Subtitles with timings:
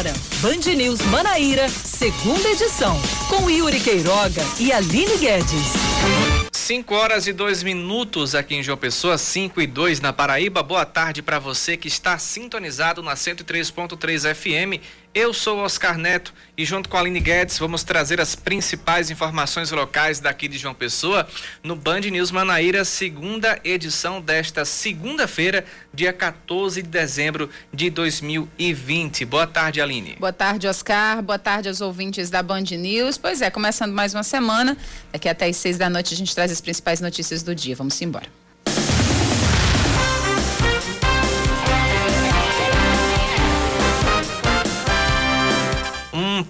[0.00, 5.74] Agora, Band News Manaíra, segunda edição, com Yuri Queiroga e Aline Guedes.
[6.50, 10.62] 5 horas e 2 minutos aqui em João Pessoa, 5 e 2 na Paraíba.
[10.62, 14.82] Boa tarde para você que está sintonizado na 103.3 FM
[15.14, 19.70] eu sou Oscar Neto e junto com a Aline Guedes vamos trazer as principais informações
[19.70, 21.26] locais daqui de João Pessoa
[21.64, 29.24] no Band News Manaíra, segunda edição desta segunda-feira, dia 14 de dezembro de 2020.
[29.24, 30.16] Boa tarde, Aline.
[30.20, 31.20] Boa tarde, Oscar.
[31.22, 33.18] Boa tarde aos ouvintes da Band News.
[33.18, 34.76] Pois é, começando mais uma semana.
[35.12, 37.74] Daqui até às seis da noite a gente traz as principais notícias do dia.
[37.74, 38.28] Vamos embora.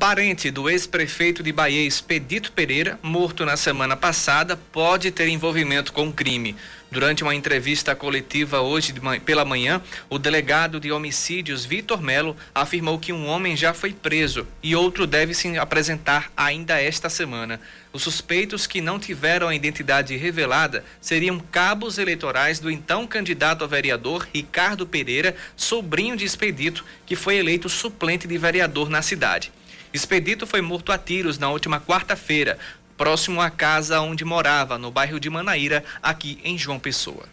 [0.00, 6.08] Parente do ex-prefeito de Bahia, Expedito Pereira, morto na semana passada, pode ter envolvimento com
[6.08, 6.56] o crime.
[6.90, 8.94] Durante uma entrevista coletiva hoje
[9.26, 14.46] pela manhã, o delegado de homicídios, Vitor Melo, afirmou que um homem já foi preso
[14.62, 17.60] e outro deve se apresentar ainda esta semana.
[17.92, 23.66] Os suspeitos que não tiveram a identidade revelada seriam cabos eleitorais do então candidato a
[23.66, 29.52] vereador Ricardo Pereira, sobrinho de Expedito, que foi eleito suplente de vereador na cidade.
[29.92, 32.58] Expedito foi morto a tiros na última quarta-feira,
[32.96, 37.24] próximo à casa onde morava, no bairro de Manaíra, aqui em João Pessoa.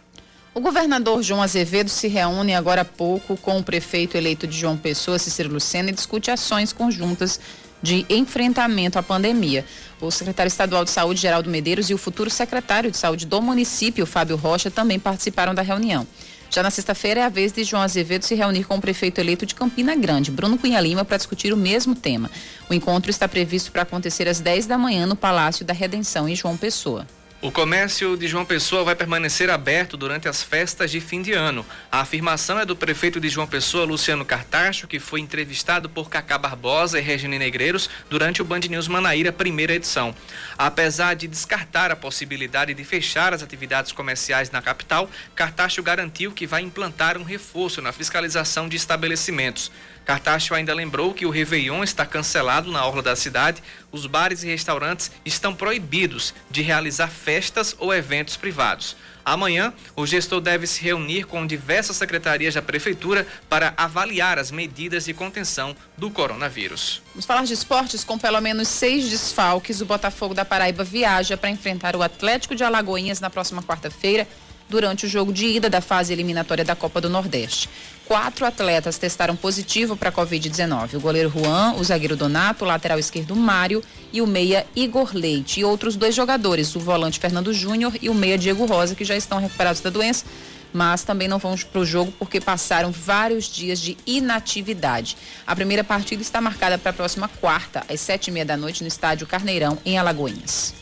[0.52, 4.76] O governador João Azevedo se reúne agora há pouco com o prefeito eleito de João
[4.76, 7.38] Pessoa, Cícero Lucena, e discute ações conjuntas
[7.80, 9.64] de enfrentamento à pandemia.
[10.00, 14.04] O secretário estadual de Saúde, Geraldo Medeiros, e o futuro secretário de Saúde do município,
[14.04, 16.04] Fábio Rocha, também participaram da reunião.
[16.50, 19.44] Já na sexta-feira é a vez de João Azevedo se reunir com o prefeito eleito
[19.44, 22.30] de Campina Grande, Bruno Cunha Lima, para discutir o mesmo tema.
[22.70, 26.34] O encontro está previsto para acontecer às 10 da manhã no Palácio da Redenção, em
[26.34, 27.06] João Pessoa.
[27.40, 31.64] O comércio de João Pessoa vai permanecer aberto durante as festas de fim de ano.
[31.90, 36.36] A afirmação é do prefeito de João Pessoa, Luciano Cartacho, que foi entrevistado por Cacá
[36.36, 40.12] Barbosa e Regine Negreiros durante o Band News Manaíra, primeira edição.
[40.58, 46.44] Apesar de descartar a possibilidade de fechar as atividades comerciais na capital, Cartacho garantiu que
[46.44, 49.70] vai implantar um reforço na fiscalização de estabelecimentos.
[50.08, 54.46] Cartacho ainda lembrou que o Réveillon está cancelado na orla da cidade, os bares e
[54.46, 58.96] restaurantes estão proibidos de realizar festas ou eventos privados.
[59.22, 65.04] Amanhã, o gestor deve se reunir com diversas secretarias da Prefeitura para avaliar as medidas
[65.04, 67.02] de contenção do coronavírus.
[67.10, 69.82] Vamos falar de esportes com pelo menos seis desfalques.
[69.82, 74.26] O Botafogo da Paraíba viaja para enfrentar o Atlético de Alagoinhas na próxima quarta-feira
[74.68, 77.68] durante o jogo de ida da fase eliminatória da Copa do Nordeste.
[78.08, 80.94] Quatro atletas testaram positivo para a Covid-19.
[80.94, 85.60] O goleiro Juan, o zagueiro Donato, o lateral esquerdo Mário e o meia Igor Leite.
[85.60, 89.14] E outros dois jogadores, o volante Fernando Júnior e o meia Diego Rosa, que já
[89.14, 90.24] estão recuperados da doença,
[90.72, 95.14] mas também não vão para o jogo porque passaram vários dias de inatividade.
[95.46, 98.82] A primeira partida está marcada para a próxima quarta, às sete e meia da noite,
[98.82, 100.72] no estádio Carneirão, em Alagoinhas.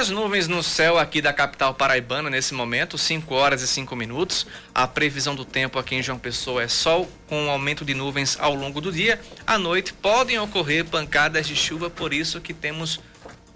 [0.00, 4.46] Poucas nuvens no céu aqui da capital paraibana nesse momento, 5 horas e 5 minutos.
[4.74, 8.38] A previsão do tempo aqui em João Pessoa é sol com um aumento de nuvens
[8.40, 9.20] ao longo do dia.
[9.46, 12.98] À noite podem ocorrer pancadas de chuva, por isso que temos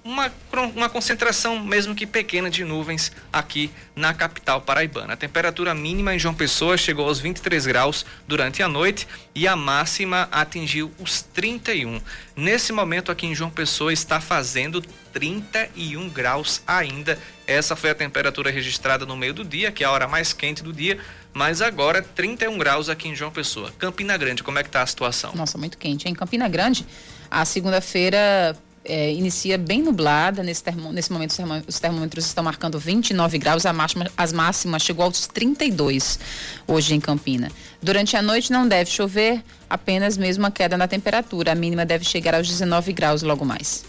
[0.04, 0.30] uma,
[0.76, 5.14] uma concentração, mesmo que pequena, de nuvens aqui na capital paraibana.
[5.14, 9.56] A temperatura mínima em João Pessoa chegou aos 23 graus durante a noite e a
[9.56, 12.00] máxima atingiu os 31.
[12.36, 14.82] Nesse momento aqui em João Pessoa está fazendo
[15.14, 17.18] 31 graus ainda.
[17.46, 20.62] Essa foi a temperatura registrada no meio do dia, que é a hora mais quente
[20.62, 20.98] do dia.
[21.32, 23.72] Mas agora 31 graus aqui em João Pessoa.
[23.78, 25.32] Campina Grande, como é que está a situação?
[25.34, 26.08] Nossa, muito quente.
[26.08, 26.86] Em Campina Grande,
[27.30, 30.42] a segunda-feira é, inicia bem nublada.
[30.42, 31.34] Nesse, termo, nesse momento,
[31.66, 33.64] os termômetros estão marcando 29 graus.
[33.66, 36.18] A máxima, as máximas chegou aos 32
[36.66, 37.50] hoje em Campina.
[37.82, 41.52] Durante a noite não deve chover, apenas mesmo uma queda na temperatura.
[41.52, 43.84] A mínima deve chegar aos 19 graus logo mais.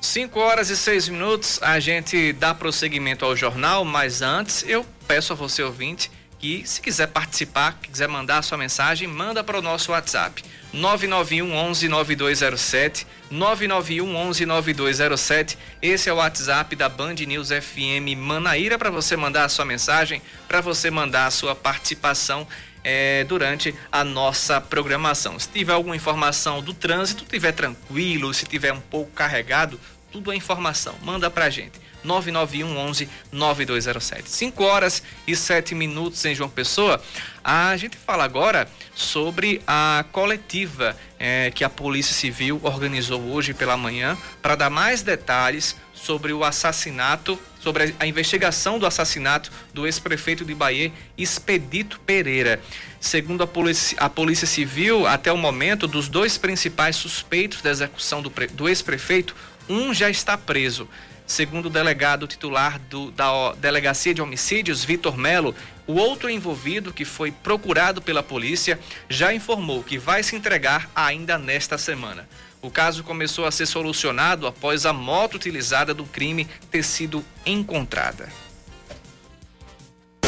[0.00, 5.34] Cinco horas e seis minutos, a gente dá prosseguimento ao jornal, mas antes eu peço
[5.34, 6.10] a você ouvinte
[6.46, 11.52] que se quiser participar, quiser mandar a sua mensagem, manda para o nosso WhatsApp 991
[11.52, 15.58] 11 9207 991 11 9207.
[15.82, 20.22] Esse é o WhatsApp da Band News FM Manaíra para você mandar a sua mensagem,
[20.46, 22.46] para você mandar a sua participação
[22.84, 25.36] é, durante a nossa programação.
[25.40, 29.80] Se tiver alguma informação do trânsito, tiver tranquilo, se tiver um pouco carregado,
[30.16, 30.94] tudo é informação.
[31.02, 31.78] Manda pra gente.
[32.02, 34.30] 991 11 9207.
[34.30, 37.02] 5 horas e 7 minutos em João Pessoa.
[37.44, 43.76] A gente fala agora sobre a coletiva é, que a Polícia Civil organizou hoje pela
[43.76, 50.44] manhã para dar mais detalhes sobre o assassinato, sobre a investigação do assassinato do ex-prefeito
[50.44, 52.60] de Bahia, Expedito Pereira.
[53.00, 58.22] Segundo a Polícia, a Polícia Civil, até o momento, dos dois principais suspeitos da execução
[58.22, 59.34] do, do ex-prefeito,
[59.68, 60.88] um já está preso.
[61.26, 65.54] Segundo o delegado titular do, da Delegacia de Homicídios, Vitor Melo,
[65.86, 68.78] o outro envolvido, que foi procurado pela polícia,
[69.08, 72.28] já informou que vai se entregar ainda nesta semana.
[72.62, 78.28] O caso começou a ser solucionado após a moto utilizada do crime ter sido encontrada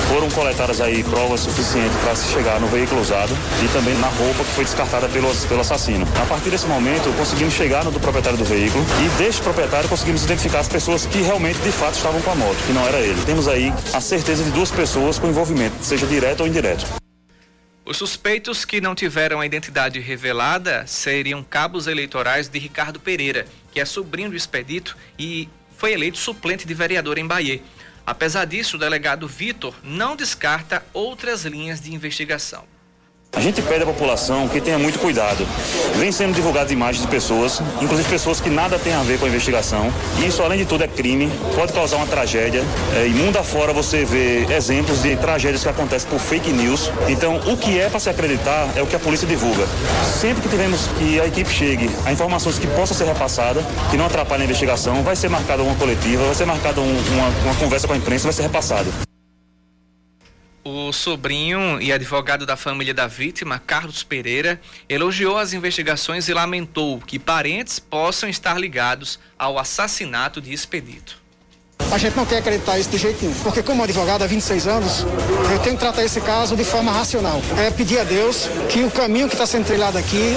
[0.09, 3.33] foram coletadas aí provas suficientes para se chegar no veículo usado
[3.63, 6.07] e também na roupa que foi descartada pelo, pelo assassino.
[6.21, 10.25] A partir desse momento, conseguimos chegar no do proprietário do veículo e deste proprietário conseguimos
[10.25, 13.21] identificar as pessoas que realmente, de fato, estavam com a moto, que não era ele.
[13.27, 16.87] Temos aí a certeza de duas pessoas com envolvimento, seja direto ou indireto.
[17.85, 23.81] Os suspeitos que não tiveram a identidade revelada seriam cabos eleitorais de Ricardo Pereira, que
[23.81, 27.63] é sobrinho do expedito e foi eleito suplente de vereador em Bahia.
[28.09, 32.65] Apesar disso, o delegado Vitor não descarta outras linhas de investigação.
[33.39, 35.47] A gente pede à população que tenha muito cuidado.
[35.95, 39.29] Vem sendo divulgadas imagens de pessoas, inclusive pessoas que nada têm a ver com a
[39.29, 39.93] investigação.
[40.27, 42.65] Isso, além de tudo, é crime, pode causar uma tragédia.
[42.97, 46.91] É, e mundo afora você vê exemplos de tragédias que acontecem por fake news.
[47.07, 49.69] Então, o que é para se acreditar é o que a polícia divulga.
[50.21, 54.07] Sempre que tivemos que a equipe chegue a informações que possam ser repassadas, que não
[54.07, 57.87] atrapalhem a investigação, vai ser marcada uma coletiva, vai ser marcada um, uma, uma conversa
[57.87, 59.08] com a imprensa, vai ser repassado.
[60.71, 67.01] O sobrinho e advogado da família da vítima, Carlos Pereira, elogiou as investigações e lamentou
[67.01, 71.28] que parentes possam estar ligados ao assassinato de Expedito.
[71.91, 73.35] A gente não quer acreditar isso de jeito nenhum.
[73.43, 75.07] Porque como advogado há 26 anos,
[75.51, 77.41] eu tenho que tratar esse caso de forma racional.
[77.57, 80.37] É pedir a Deus que o caminho que está sendo trilhado aqui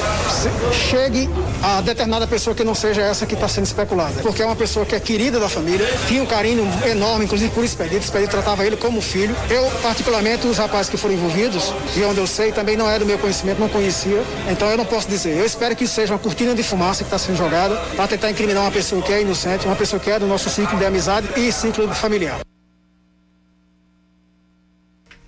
[0.90, 1.30] chegue
[1.62, 4.22] a determinada pessoa que não seja essa que está sendo especulada.
[4.22, 7.66] Porque é uma pessoa que é querida da família, tinha um carinho enorme, inclusive por
[7.66, 8.06] Expedito.
[8.06, 9.36] Expedito tratava ele como filho.
[9.50, 13.06] Eu, particularmente, os rapazes que foram envolvidos, e onde eu sei, também não é do
[13.06, 14.24] meu conhecimento, não conhecia.
[14.50, 15.38] Então eu não posso dizer.
[15.38, 18.64] Eu espero que seja uma cortina de fumaça que está sendo jogada para tentar incriminar
[18.64, 21.52] uma pessoa que é inocente, uma pessoa que é do nosso ciclo de amizade e
[21.52, 22.42] ciclo familiar.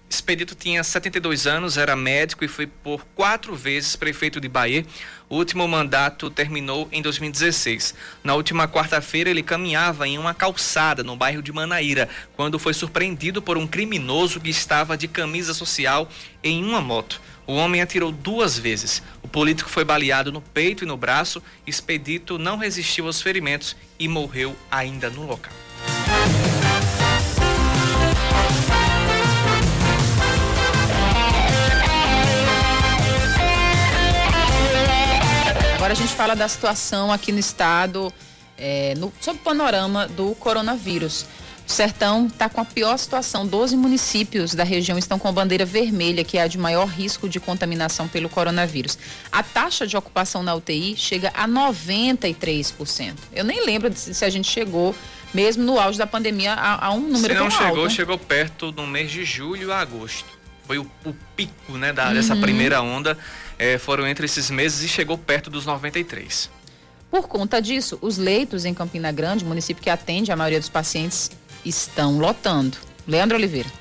[0.09, 4.85] Expedito tinha 72 anos, era médico e foi por quatro vezes prefeito de Bahia.
[5.27, 7.95] O último mandato terminou em 2016.
[8.23, 13.41] Na última quarta-feira, ele caminhava em uma calçada no bairro de Manaíra, quando foi surpreendido
[13.41, 16.07] por um criminoso que estava de camisa social
[16.43, 17.19] em uma moto.
[17.47, 19.01] O homem atirou duas vezes.
[19.21, 21.41] O político foi baleado no peito e no braço.
[21.65, 25.51] Expedito não resistiu aos ferimentos e morreu ainda no local.
[35.83, 38.09] Agora a gente fala da situação aqui no estado,
[38.57, 41.25] é, no, sob o panorama do coronavírus.
[41.67, 43.45] O Sertão está com a pior situação.
[43.45, 47.27] Doze municípios da região estão com a bandeira vermelha, que é a de maior risco
[47.27, 48.97] de contaminação pelo coronavírus.
[49.29, 53.15] A taxa de ocupação na UTI chega a 93%.
[53.33, 54.95] Eu nem lembro se a gente chegou
[55.33, 57.89] mesmo no auge da pandemia, a, a um número Se não chegou, alto.
[57.89, 60.29] chegou perto no mês de julho a agosto.
[60.65, 62.13] Foi o, o pico né, da, uhum.
[62.13, 63.17] dessa primeira onda.
[63.63, 66.49] É, foram entre esses meses e chegou perto dos 93.
[67.09, 71.31] Por conta disso, os leitos em Campina Grande, município que atende a maioria dos pacientes,
[71.63, 72.77] estão lotando.
[73.07, 73.71] Leandro Oliveira.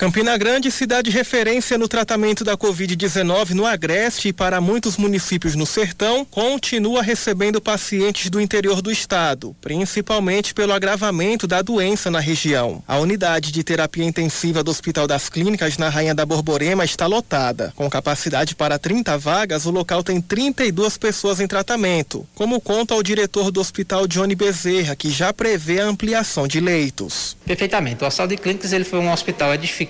[0.00, 5.66] Campina Grande, cidade referência no tratamento da Covid-19 no Agreste e para muitos municípios no
[5.66, 12.82] Sertão, continua recebendo pacientes do interior do estado, principalmente pelo agravamento da doença na região.
[12.88, 17.70] A unidade de terapia intensiva do Hospital das Clínicas na Rainha da Borborema está lotada.
[17.76, 23.02] Com capacidade para 30 vagas, o local tem 32 pessoas em tratamento, como conta o
[23.02, 27.36] diretor do hospital Johnny Bezerra, que já prevê a ampliação de leitos.
[27.44, 28.02] Perfeitamente.
[28.02, 29.89] O Hospital de Clínicas ele foi um hospital edificado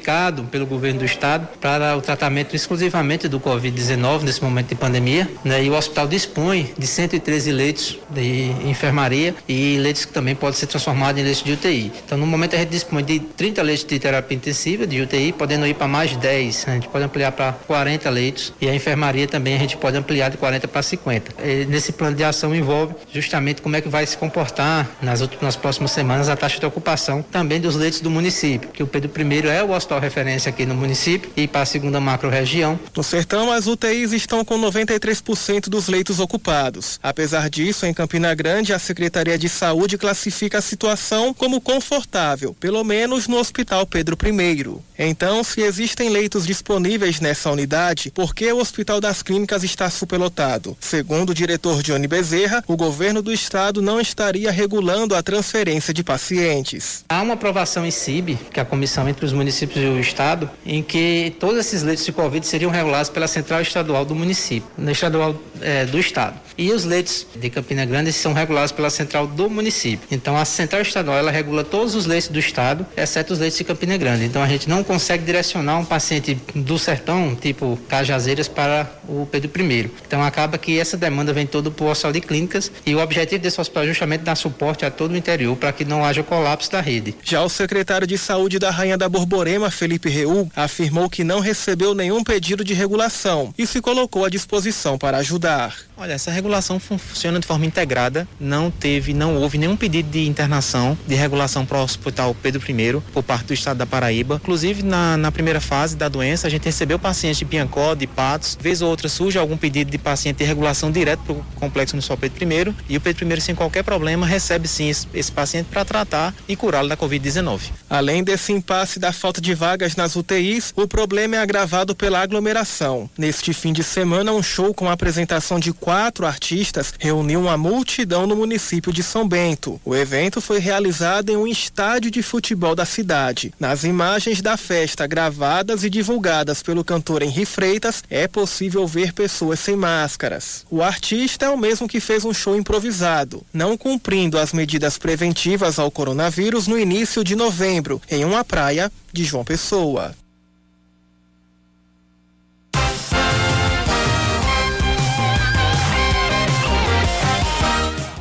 [0.50, 5.28] pelo governo do estado para o tratamento exclusivamente do Covid-19 nesse momento de pandemia.
[5.44, 5.64] Né?
[5.64, 10.66] E o hospital dispõe de 113 leitos de enfermaria e leitos que também podem ser
[10.66, 11.92] transformados em leitos de UTI.
[12.04, 15.66] Então, no momento, a gente dispõe de 30 leitos de terapia intensiva de UTI, podendo
[15.66, 16.68] ir para mais 10.
[16.68, 20.30] A gente pode ampliar para 40 leitos e a enfermaria também a gente pode ampliar
[20.30, 21.34] de 40 para 50.
[21.42, 25.56] E nesse plano de ação envolve justamente como é que vai se comportar nas, nas
[25.56, 29.48] próximas semanas a taxa de ocupação também dos leitos do município, que o Pedro I
[29.48, 32.78] é o hospital hospital referência aqui no município e para a segunda macro-região.
[32.96, 37.00] No Sertão, as UTIs estão com 93% dos leitos ocupados.
[37.02, 42.84] Apesar disso, em Campina Grande, a Secretaria de Saúde classifica a situação como confortável, pelo
[42.84, 44.80] menos no Hospital Pedro I.
[44.98, 50.76] Então, se existem leitos disponíveis nessa unidade, por que o Hospital das Clínicas está superlotado?
[50.78, 56.04] Segundo o diretor Johnny Bezerra, o governo do estado não estaria regulando a transferência de
[56.04, 57.04] pacientes.
[57.08, 60.50] Há uma aprovação em CIB, que é a comissão entre os municípios e o estado,
[60.64, 64.92] em que todos esses leitos de Covid seriam regulados pela central estadual do município, na
[64.92, 66.38] estadual é, do estado.
[66.56, 70.06] E os leitos de Campina Grande são regulados pela central do município.
[70.10, 73.64] Então a central estadual ela regula todos os leitos do estado, exceto os leitos de
[73.64, 74.24] Campina Grande.
[74.24, 79.50] Então a gente não consegue direcionar um paciente do sertão, tipo Cajazeiras, para o Pedro
[79.60, 79.90] I.
[80.06, 83.42] Então acaba que essa demanda vem toda para o hospital de clínicas e o objetivo
[83.42, 86.70] desse hospital é justamente dar suporte a todo o interior para que não haja colapso
[86.70, 87.14] da rede.
[87.22, 91.92] Já o secretário de Saúde da Rainha da Borborema, Felipe Reul, afirmou que não recebeu
[91.92, 95.89] nenhum pedido de regulação e se colocou à disposição para ajudar.
[96.00, 100.96] Olha, essa regulação funciona de forma integrada, não teve, não houve nenhum pedido de internação,
[101.06, 104.36] de regulação para o Hospital Pedro I por parte do Estado da Paraíba.
[104.36, 108.56] Inclusive, na, na primeira fase da doença, a gente recebeu pacientes de Piancó, de Patos,
[108.58, 112.16] vez ou outra surge algum pedido de paciente de regulação direto para o complexo municipal
[112.16, 115.84] Pedro I e o Pedro I, sem qualquer problema, recebe sim esse, esse paciente para
[115.84, 117.60] tratar e curá-lo da Covid-19.
[117.90, 123.10] Além desse impasse da falta de vagas nas UTIs, o problema é agravado pela aglomeração.
[123.18, 128.26] Neste fim de semana, um show com a apresentação de quatro artistas reuniu uma multidão
[128.26, 129.80] no município de São Bento.
[129.84, 133.52] O evento foi realizado em um estádio de futebol da cidade.
[133.58, 139.60] Nas imagens da festa gravadas e divulgadas pelo cantor Henri Freitas, é possível ver pessoas
[139.60, 140.64] sem máscaras.
[140.70, 145.78] O artista é o mesmo que fez um show improvisado, não cumprindo as medidas preventivas
[145.78, 150.14] ao coronavírus no início de novembro, em uma praia de João Pessoa.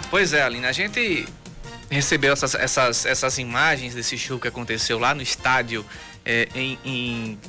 [0.10, 1.28] Pois é, Aline, a gente
[1.90, 5.86] recebeu essas, essas, essas imagens desse show que aconteceu lá no estádio
[6.26, 7.40] é, em, em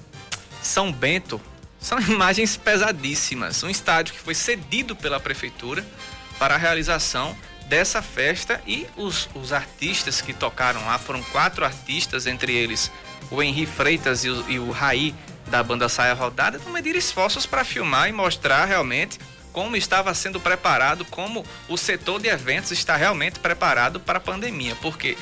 [0.63, 1.41] São Bento.
[1.81, 3.63] São imagens pesadíssimas.
[3.63, 5.85] Um estádio que foi cedido pela prefeitura
[6.39, 7.37] para a realização
[7.67, 12.91] dessa festa e os, os artistas que tocaram lá foram quatro artistas, entre eles
[13.31, 15.15] o Henri Freitas e o, e o Raí
[15.47, 19.19] da banda Saia Rodada, mediram esforços para filmar e mostrar realmente
[19.53, 24.77] como estava sendo preparado, como o setor de eventos está realmente preparado para a pandemia.
[24.77, 25.17] Porque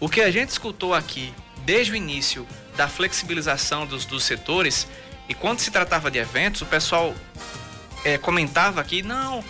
[0.00, 1.34] o que a gente escutou aqui
[1.64, 2.46] desde o início
[2.76, 4.86] da flexibilização dos, dos setores,
[5.28, 7.14] e quando se tratava de eventos, o pessoal
[8.04, 9.44] é, comentava aqui, não,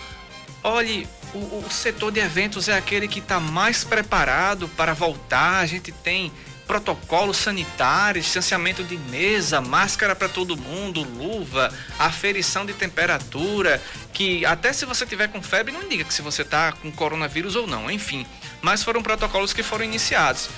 [0.63, 5.65] olhe, o, o setor de eventos é aquele que está mais preparado para voltar, a
[5.65, 6.31] gente tem
[6.67, 13.81] protocolos sanitários, distanciamento de mesa, máscara para todo mundo, luva, aferição de temperatura,
[14.13, 17.55] que até se você tiver com febre não indica que se você está com coronavírus
[17.55, 18.25] ou não, enfim.
[18.61, 20.49] Mas foram protocolos que foram iniciados.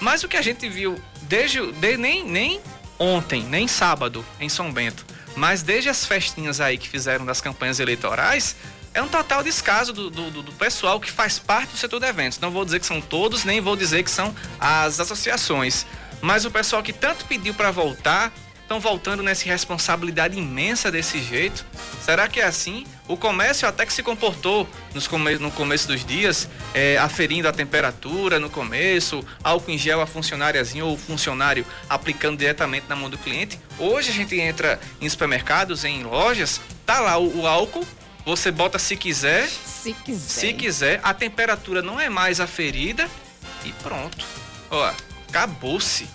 [0.00, 2.60] Mas o que a gente viu desde, de, nem, nem
[2.98, 7.80] ontem, nem sábado em São Bento, mas desde as festinhas aí que fizeram das campanhas
[7.80, 8.56] eleitorais,
[8.94, 12.38] é um total descaso do, do, do, pessoal que faz parte do setor de eventos.
[12.38, 15.86] Não vou dizer que são todos, nem vou dizer que são as associações.
[16.20, 21.64] Mas o pessoal que tanto pediu para voltar, estão voltando nessa responsabilidade imensa desse jeito.
[22.00, 22.86] Será que é assim?
[23.08, 27.52] O comércio até que se comportou nos come no começo dos dias, é, aferindo a
[27.52, 33.18] temperatura no começo, álcool em gel a funcionáriazinha ou funcionário aplicando diretamente na mão do
[33.18, 33.58] cliente.
[33.78, 37.86] Hoje a gente entra em supermercados, em lojas, tá lá o, o álcool
[38.24, 39.48] você bota se quiser.
[39.48, 40.30] Se quiser.
[40.30, 43.08] Se quiser, a temperatura não é mais aferida
[43.64, 44.24] e pronto.
[44.70, 44.92] Ó,
[45.28, 46.08] acabou-se.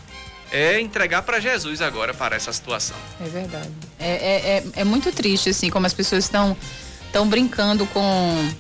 [0.50, 2.96] É entregar para Jesus agora para essa situação.
[3.20, 3.70] É verdade.
[4.00, 6.56] É, é, é, é muito triste, assim, como as pessoas estão
[7.06, 8.54] estão brincando com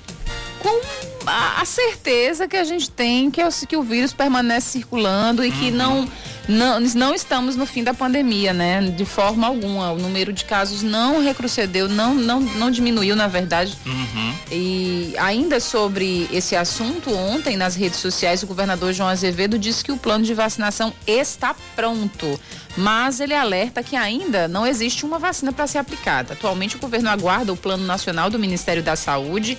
[0.60, 0.82] com
[1.28, 5.52] a, a, certeza que a gente tem que, é, que o vírus permanece circulando e
[5.52, 5.76] que uhum.
[5.76, 6.10] não,
[6.48, 8.82] não, não estamos no fim da pandemia, né?
[8.82, 9.92] De forma alguma.
[9.92, 13.78] O número de casos não retrocedeu, não, não, não diminuiu, na verdade.
[13.86, 14.34] Uhum.
[14.52, 19.92] E ainda sobre esse assunto, ontem nas redes sociais, o governador João Azevedo disse que
[19.92, 22.40] o plano de vacinação está pronto.
[22.78, 26.34] Mas ele alerta que ainda não existe uma vacina para ser aplicada.
[26.34, 29.58] Atualmente, o governo aguarda o Plano Nacional do Ministério da Saúde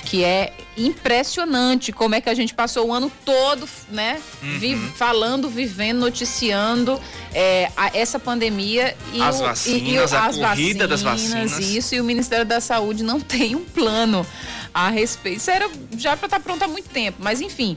[0.00, 4.58] que é impressionante como é que a gente passou o ano todo, né, uhum.
[4.58, 6.98] vi, falando, vivendo, noticiando
[7.34, 11.02] é, a, essa pandemia e, as o, vacinas, e, e as a corrida vacinas, das
[11.02, 11.58] vacinas.
[11.58, 14.26] Isso, e o Ministério da Saúde não tem um plano
[14.72, 15.38] a respeito.
[15.38, 17.76] Isso era já para estar tá pronto há muito tempo, mas enfim.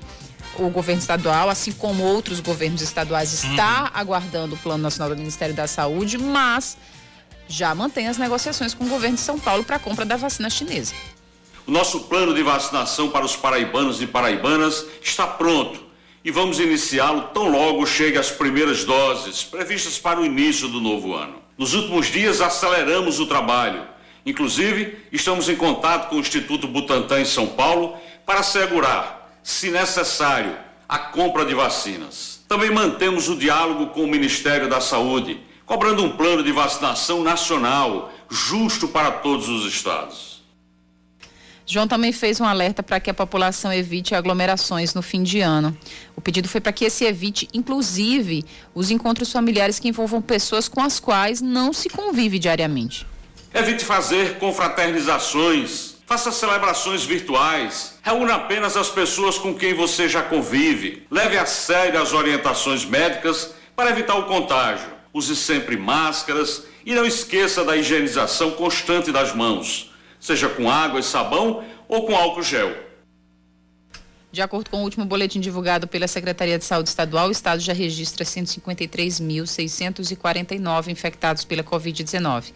[0.57, 3.89] o governo estadual, assim como outros governos estaduais, está uhum.
[3.93, 6.77] aguardando o Plano Nacional do Ministério da Saúde, mas
[7.47, 10.49] já mantém as negociações com o governo de São Paulo para a compra da vacina
[10.49, 10.93] chinesa.
[11.67, 15.79] O nosso plano de vacinação para os paraibanos e paraibanas está pronto
[16.23, 21.15] e vamos iniciá-lo tão logo chegue as primeiras doses previstas para o início do novo
[21.15, 21.35] ano.
[21.57, 23.83] Nos últimos dias aceleramos o trabalho.
[24.25, 27.95] Inclusive, estamos em contato com o Instituto Butantan em São Paulo
[28.25, 30.57] para assegurar, se necessário,
[30.89, 32.43] a compra de vacinas.
[32.47, 38.11] Também mantemos o diálogo com o Ministério da Saúde cobrando um plano de vacinação nacional
[38.29, 40.34] justo para todos os estados.
[41.65, 45.75] João também fez um alerta para que a população evite aglomerações no fim de ano.
[46.15, 50.81] O pedido foi para que se evite, inclusive, os encontros familiares que envolvam pessoas com
[50.81, 53.07] as quais não se convive diariamente.
[53.53, 61.03] Evite fazer confraternizações, faça celebrações virtuais, reúna apenas as pessoas com quem você já convive,
[61.09, 67.05] leve a sério as orientações médicas para evitar o contágio use sempre máscaras e não
[67.05, 69.93] esqueça da higienização constante das mãos,
[70.25, 72.75] seja com água e sabão ou com álcool gel.
[74.31, 77.73] De acordo com o último boletim divulgado pela Secretaria de Saúde Estadual, o estado já
[77.73, 82.51] registra 153.649 infectados pela Covid-19.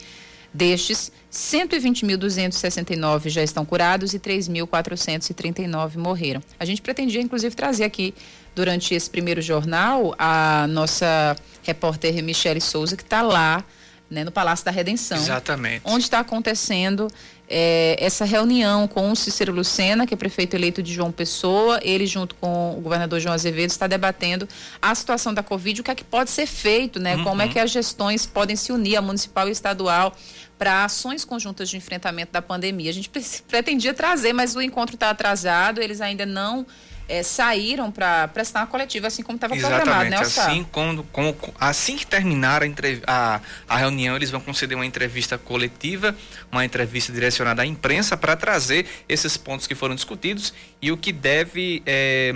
[0.51, 6.41] Destes, 120.269 já estão curados e 3.439 morreram.
[6.59, 8.15] A gente pretendia, inclusive, trazer aqui,
[8.55, 13.63] durante esse primeiro jornal, a nossa repórter Michele Souza, que está lá
[14.09, 15.17] né, no Palácio da Redenção.
[15.17, 15.81] Exatamente.
[15.85, 17.07] Onde está acontecendo
[17.49, 21.79] é, essa reunião com o Cícero Lucena, que é prefeito eleito de João Pessoa.
[21.81, 24.47] Ele, junto com o governador João Azevedo, está debatendo
[24.79, 27.15] a situação da Covid, o que é que pode ser feito, né?
[27.15, 27.23] Uhum.
[27.23, 30.15] Como é que as gestões podem se unir, a municipal e estadual,
[30.59, 32.91] para ações conjuntas de enfrentamento da pandemia.
[32.91, 33.09] A gente
[33.47, 36.67] pretendia trazer, mas o encontro está atrasado, eles ainda não
[37.09, 41.97] é, saíram para prestar uma coletiva, assim como estava programado, né, assim, quando, com, assim
[41.97, 42.67] que terminar a,
[43.07, 46.15] a, a, reunião, eles vão conceder uma entrevista coletiva,
[46.51, 51.11] uma entrevista direcionada à imprensa para trazer esses pontos que foram discutidos e o que
[51.11, 52.31] deve, é,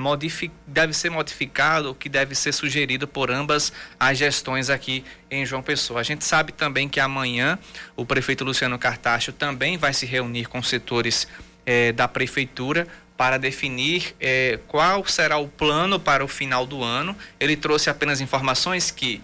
[0.66, 5.62] deve ser modificado, o que deve ser sugerido por ambas as gestões aqui em João
[5.62, 6.00] Pessoa.
[6.00, 7.60] A gente sabe também que amanhã
[7.96, 11.28] o prefeito Luciano Cartacho também vai se reunir com setores
[11.66, 12.88] é, da prefeitura
[13.24, 17.16] para definir é, qual será o plano para o final do ano.
[17.40, 19.22] Ele trouxe apenas informações que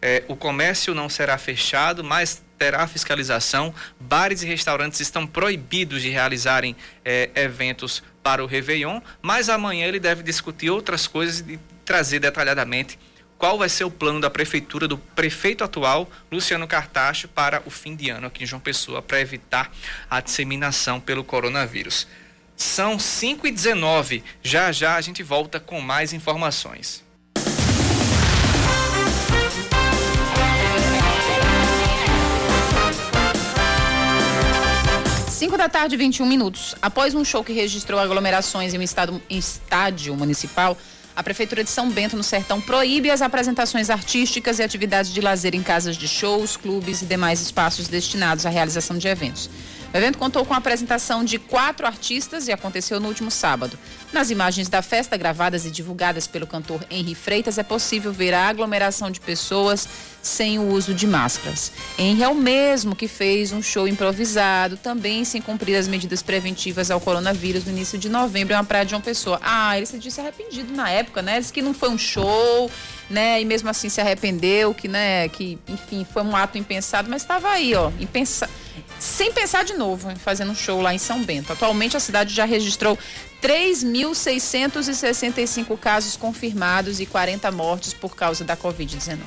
[0.00, 3.74] é, o comércio não será fechado, mas terá fiscalização.
[3.98, 9.98] Bares e restaurantes estão proibidos de realizarem é, eventos para o Réveillon, mas amanhã ele
[9.98, 13.00] deve discutir outras coisas e trazer detalhadamente
[13.36, 17.96] qual vai ser o plano da prefeitura, do prefeito atual, Luciano Cartacho, para o fim
[17.96, 19.72] de ano aqui em João Pessoa, para evitar
[20.08, 22.06] a disseminação pelo coronavírus.
[22.60, 27.02] São 5 e 19 Já já a gente volta com mais informações.
[35.30, 36.74] Cinco da tarde, 21 minutos.
[36.82, 40.76] Após um show que registrou aglomerações em um estado, estádio municipal,
[41.16, 45.54] a Prefeitura de São Bento, no Sertão, proíbe as apresentações artísticas e atividades de lazer
[45.54, 49.48] em casas de shows, clubes e demais espaços destinados à realização de eventos.
[49.92, 53.76] O evento contou com a apresentação de quatro artistas e aconteceu no último sábado.
[54.12, 58.48] Nas imagens da festa gravadas e divulgadas pelo cantor Henri Freitas, é possível ver a
[58.48, 59.88] aglomeração de pessoas
[60.22, 61.72] sem o uso de máscaras.
[61.98, 66.88] Henri é o mesmo que fez um show improvisado, também sem cumprir as medidas preventivas
[66.88, 69.40] ao coronavírus no início de novembro em uma praia de uma pessoa.
[69.42, 71.40] Ah, ele se disse arrependido na época, né?
[71.40, 72.70] Disse que não foi um show,
[73.08, 73.40] né?
[73.40, 77.48] E mesmo assim se arrependeu, que, né, que, enfim, foi um ato impensado, mas estava
[77.48, 78.52] aí, ó, impensado
[78.98, 81.52] sem pensar de novo, fazendo um show lá em São Bento.
[81.52, 82.98] Atualmente a cidade já registrou
[83.42, 89.18] 3.665 casos confirmados e 40 mortes por causa da Covid-19.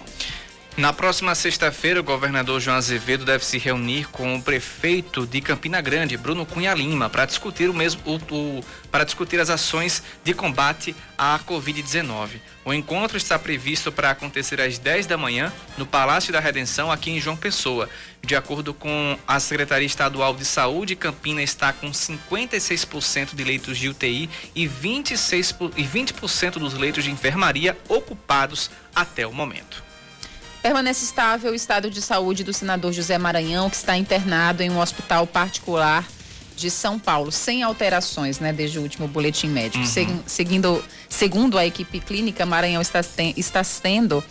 [0.75, 5.79] Na próxima sexta-feira, o governador João Azevedo deve se reunir com o prefeito de Campina
[5.81, 10.33] Grande, Bruno Cunha Lima, para discutir o mesmo o, o, para discutir as ações de
[10.33, 12.39] combate à Covid-19.
[12.65, 17.11] O encontro está previsto para acontecer às 10 da manhã no Palácio da Redenção, aqui
[17.11, 17.87] em João Pessoa.
[18.23, 23.89] De acordo com a Secretaria Estadual de Saúde, Campina está com 56% de leitos de
[23.89, 29.82] UTI e 26 e 20% dos leitos de enfermaria ocupados até o momento.
[30.63, 34.79] Permanece estável o estado de saúde do senador José Maranhão, que está internado em um
[34.79, 36.07] hospital particular
[36.55, 39.83] de São Paulo, sem alterações, né, desde o último boletim médico.
[39.83, 40.23] Uhum.
[40.25, 43.01] Seguindo, segundo a equipe clínica, Maranhão está,
[43.35, 44.23] está sendo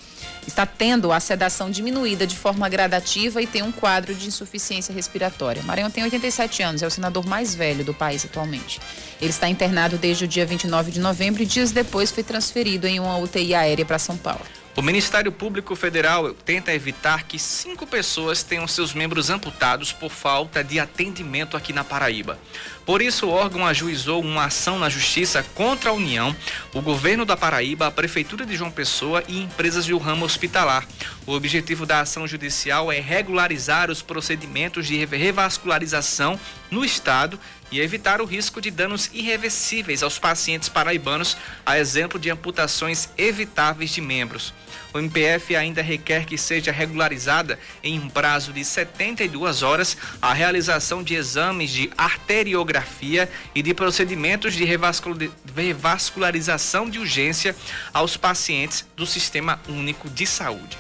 [0.47, 5.63] está tendo a sedação diminuída de forma gradativa e tem um quadro de insuficiência respiratória.
[5.63, 8.81] Maranhão tem 87 anos, é o senador mais velho do país atualmente.
[9.21, 12.99] Ele está internado desde o dia 29 de novembro e dias depois foi transferido em
[12.99, 14.45] uma UTI aérea para São Paulo.
[14.75, 20.65] O Ministério Público Federal tenta evitar que cinco pessoas tenham seus membros amputados por falta
[20.65, 22.39] de atendimento aqui na Paraíba.
[22.85, 26.35] Por isso, o órgão ajuizou uma ação na Justiça contra a União,
[26.75, 30.85] o governo da Paraíba, a Prefeitura de João Pessoa e empresas do ramo hospitalar.
[31.25, 36.39] O objetivo da ação judicial é regularizar os procedimentos de revascularização
[36.73, 37.39] no Estado
[37.71, 43.91] e evitar o risco de danos irreversíveis aos pacientes paraibanos, a exemplo de amputações evitáveis
[43.91, 44.53] de membros.
[44.93, 51.03] O MPF ainda requer que seja regularizada em um prazo de 72 horas a realização
[51.03, 57.57] de exames de arteriografia e de procedimentos de revascularização de urgência
[57.93, 60.77] aos pacientes do Sistema Único de Saúde.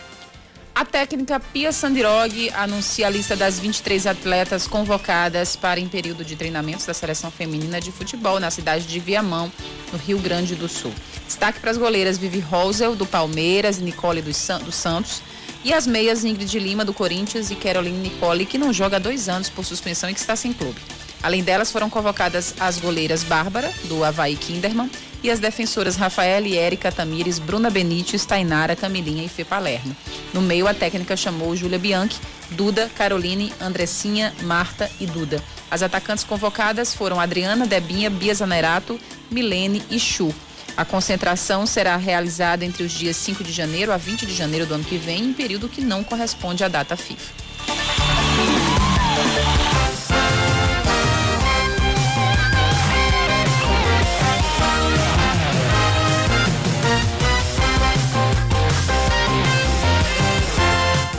[0.82, 6.34] A técnica Pia Sandirog anuncia a lista das 23 atletas convocadas para em período de
[6.34, 9.50] treinamentos da seleção feminina de futebol na cidade de Viamão,
[9.92, 10.92] no Rio Grande do Sul.
[11.24, 15.22] Destaque para as goleiras Vivi Rosel, do Palmeiras, Nicole dos, Santos,
[15.62, 19.28] e as meias Ingrid Lima, do Corinthians, e Caroline Nicole, que não joga há dois
[19.28, 20.80] anos por suspensão e que está sem clube.
[21.22, 24.90] Além delas, foram convocadas as goleiras Bárbara, do Havaí Kinderman,
[25.22, 29.96] e as defensoras Rafaela e Érica Tamires, Bruna Benites, Tainara, Camilinha e Fê Palermo.
[30.32, 32.18] No meio, a técnica chamou Júlia Bianchi,
[32.50, 35.42] Duda, Caroline, Andressinha, Marta e Duda.
[35.70, 38.98] As atacantes convocadas foram Adriana, Debinha, Bia Zanerato,
[39.30, 40.34] Milene e Chu.
[40.76, 44.74] A concentração será realizada entre os dias 5 de janeiro a 20 de janeiro do
[44.74, 47.32] ano que vem, em período que não corresponde à data FIFA.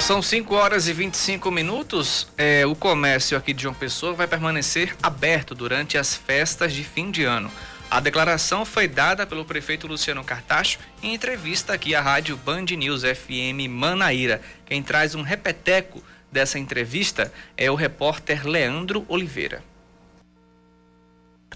[0.04, 2.28] São 5 horas e 25 minutos.
[2.38, 7.10] É, o comércio aqui de João Pessoa vai permanecer aberto durante as festas de fim
[7.10, 7.50] de ano.
[7.90, 13.04] A declaração foi dada pelo prefeito Luciano Cartacho em entrevista aqui à rádio Band News
[13.04, 14.42] FM Manaíra.
[14.66, 19.64] Quem traz um repeteco dessa entrevista é o repórter Leandro Oliveira.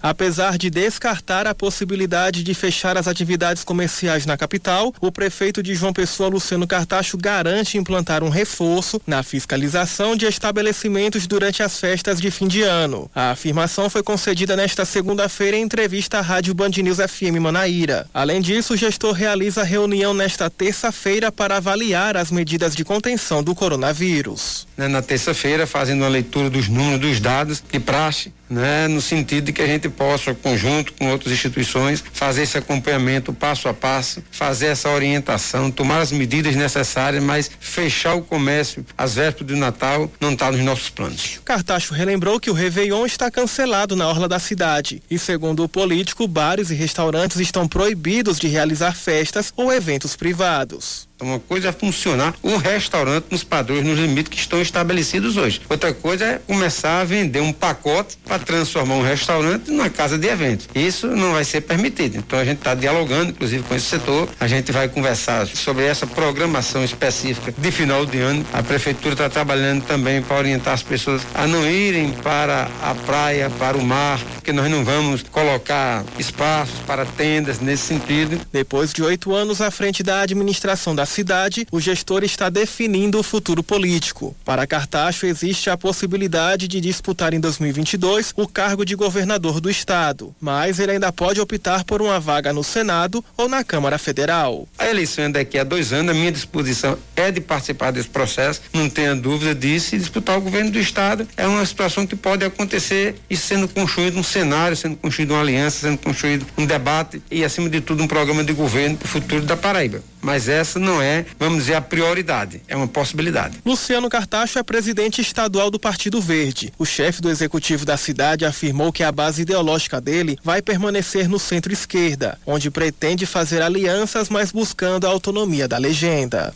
[0.02, 5.74] Apesar de descartar a possibilidade de fechar as atividades comerciais na capital, o prefeito de
[5.74, 12.20] João Pessoa, Luciano Cartacho, garante implantar um reforço na fiscalização de estabelecimentos durante as festas
[12.20, 13.10] de fim de ano.
[13.14, 18.08] A afirmação foi concedida nesta segunda-feira em entrevista à Rádio Band News FM Manaíra.
[18.12, 23.54] Além disso, o gestor realiza reunião nesta terça-feira para avaliar as medidas de contenção do
[23.54, 24.66] coronavírus.
[24.76, 29.52] Na terça-feira, fazendo uma leitura dos números, dos dados de praxe, né, no sentido de
[29.52, 34.66] que a gente possa, conjunto com outras instituições, fazer esse acompanhamento passo a passo, fazer
[34.66, 40.32] essa orientação, tomar as medidas necessárias, mas fechar o comércio às vésperas do Natal não
[40.32, 41.40] está nos nossos planos.
[41.44, 46.26] Cartacho relembrou que o Réveillon está cancelado na orla da cidade e, segundo o político,
[46.26, 51.07] bares e restaurantes estão proibidos de realizar festas ou eventos privados.
[51.20, 55.60] Uma coisa é funcionar o restaurante nos padrões, nos limites que estão estabelecidos hoje.
[55.68, 60.28] Outra coisa é começar a vender um pacote para transformar um restaurante numa casa de
[60.28, 60.68] eventos.
[60.74, 62.18] Isso não vai ser permitido.
[62.18, 64.28] Então a gente está dialogando, inclusive, com esse setor.
[64.38, 68.46] A gente vai conversar sobre essa programação específica de final de ano.
[68.52, 73.50] A prefeitura está trabalhando também para orientar as pessoas a não irem para a praia,
[73.50, 78.40] para o mar, porque nós não vamos colocar espaços para tendas nesse sentido.
[78.52, 83.22] Depois de oito anos à frente da administração da cidade, o gestor está definindo o
[83.22, 84.36] futuro político.
[84.44, 90.34] Para Cartacho, existe a possibilidade de disputar em 2022 o cargo de governador do estado,
[90.40, 94.68] mas ele ainda pode optar por uma vaga no Senado ou na Câmara Federal.
[94.78, 98.60] A eleição é daqui a dois anos, a minha disposição é de participar desse processo,
[98.72, 102.44] não tenha dúvida disso, e disputar o governo do estado é uma situação que pode
[102.44, 107.44] acontecer e sendo construído um cenário, sendo construído uma aliança, sendo construído um debate e,
[107.44, 110.02] acima de tudo, um programa de governo para o futuro da Paraíba.
[110.20, 113.58] Mas essa não é, vamos dizer, a prioridade, é uma possibilidade.
[113.64, 116.72] Luciano Cartacho é presidente estadual do Partido Verde.
[116.78, 121.38] O chefe do executivo da cidade afirmou que a base ideológica dele vai permanecer no
[121.38, 126.54] centro-esquerda, onde pretende fazer alianças, mas buscando a autonomia da legenda.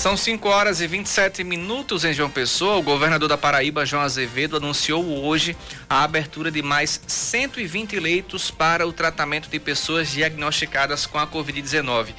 [0.00, 2.78] São 5 horas e 27 minutos em João Pessoa.
[2.78, 5.54] O governador da Paraíba, João Azevedo, anunciou hoje
[5.90, 12.14] a abertura de mais 120 leitos para o tratamento de pessoas diagnosticadas com a Covid-19.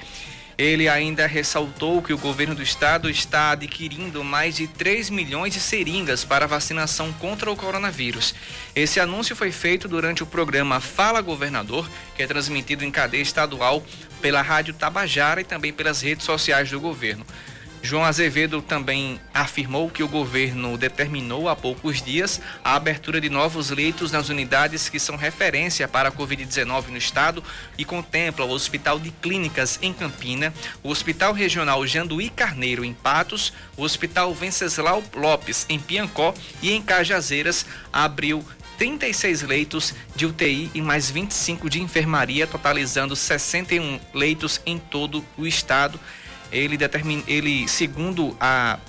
[0.60, 5.60] Ele ainda ressaltou que o governo do estado está adquirindo mais de 3 milhões de
[5.60, 8.36] seringas para vacinação contra o coronavírus.
[8.76, 13.84] Esse anúncio foi feito durante o programa Fala Governador, que é transmitido em cadeia estadual
[14.22, 17.26] pela Rádio Tabajara e também pelas redes sociais do governo.
[17.84, 23.72] João Azevedo também afirmou que o governo determinou há poucos dias a abertura de novos
[23.72, 27.44] leitos nas unidades que são referência para a Covid-19 no estado
[27.78, 33.52] e contempla o Hospital de Clínicas em Campina, o Hospital Regional Janduí Carneiro em Patos,
[33.76, 38.46] o Hospital Venceslau Lopes em Piancó e em Cajazeiras abriu
[38.78, 45.46] 36 leitos de UTI e mais 25 de enfermaria, totalizando 61 leitos em todo o
[45.46, 46.00] estado
[46.52, 48.80] ele determina, ele segundo a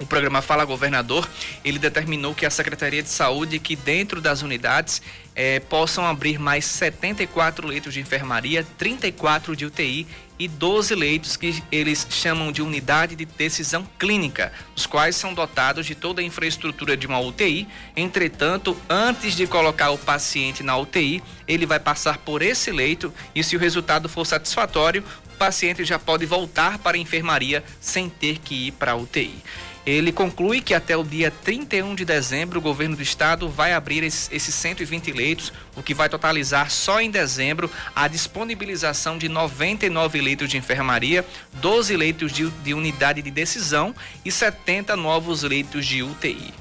[0.00, 1.28] o programa Fala Governador,
[1.62, 5.02] ele determinou que a Secretaria de Saúde, que dentro das unidades
[5.36, 10.06] eh, possam abrir mais 74 leitos de enfermaria, 34 de UTI
[10.38, 15.84] e 12 leitos que eles chamam de unidade de decisão clínica, os quais são dotados
[15.84, 17.68] de toda a infraestrutura de uma UTI.
[17.94, 23.44] Entretanto, antes de colocar o paciente na UTI, ele vai passar por esse leito e
[23.44, 25.04] se o resultado for satisfatório,
[25.40, 29.42] paciente já pode voltar para a enfermaria sem ter que ir para a UTI.
[29.86, 34.04] Ele conclui que até o dia 31 de dezembro o governo do estado vai abrir
[34.04, 40.20] esses, esses 120 leitos, o que vai totalizar só em dezembro a disponibilização de 99
[40.20, 41.24] leitos de enfermaria,
[41.54, 46.52] 12 leitos de, de unidade de decisão e 70 novos leitos de UTI.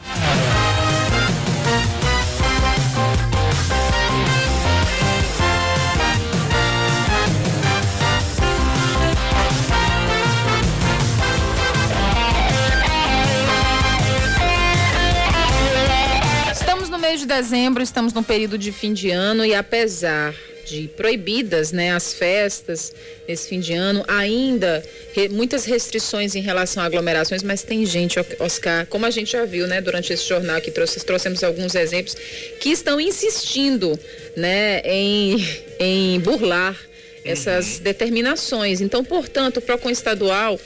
[17.29, 20.33] Dezembro, estamos no período de fim de ano e apesar
[20.65, 22.93] de proibidas, né, as festas
[23.27, 28.19] nesse fim de ano, ainda re, muitas restrições em relação a aglomerações, mas tem gente,
[28.39, 32.15] Oscar, como a gente já viu, né, durante esse jornal que trouxe, trouxemos alguns exemplos,
[32.59, 33.97] que estão insistindo,
[34.35, 35.47] né, em,
[35.79, 36.75] em burlar
[37.23, 37.83] essas uhum.
[37.83, 38.81] determinações.
[38.81, 40.59] Então, portanto, o PROCON estadual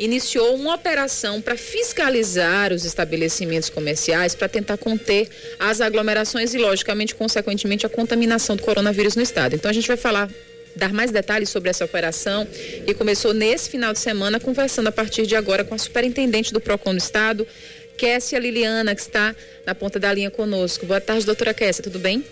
[0.00, 7.14] iniciou uma operação para fiscalizar os estabelecimentos comerciais para tentar conter as aglomerações e, logicamente,
[7.14, 9.54] consequentemente, a contaminação do coronavírus no estado.
[9.54, 10.30] Então, a gente vai falar
[10.74, 12.48] dar mais detalhes sobre essa operação
[12.86, 16.60] e começou nesse final de semana conversando a partir de agora com a superintendente do
[16.60, 17.46] PROCON do Estado,
[17.98, 19.36] Kessia Liliana, que está
[19.66, 20.86] na ponta da linha conosco.
[20.86, 22.24] Boa tarde, doutora Kessia, tudo bem?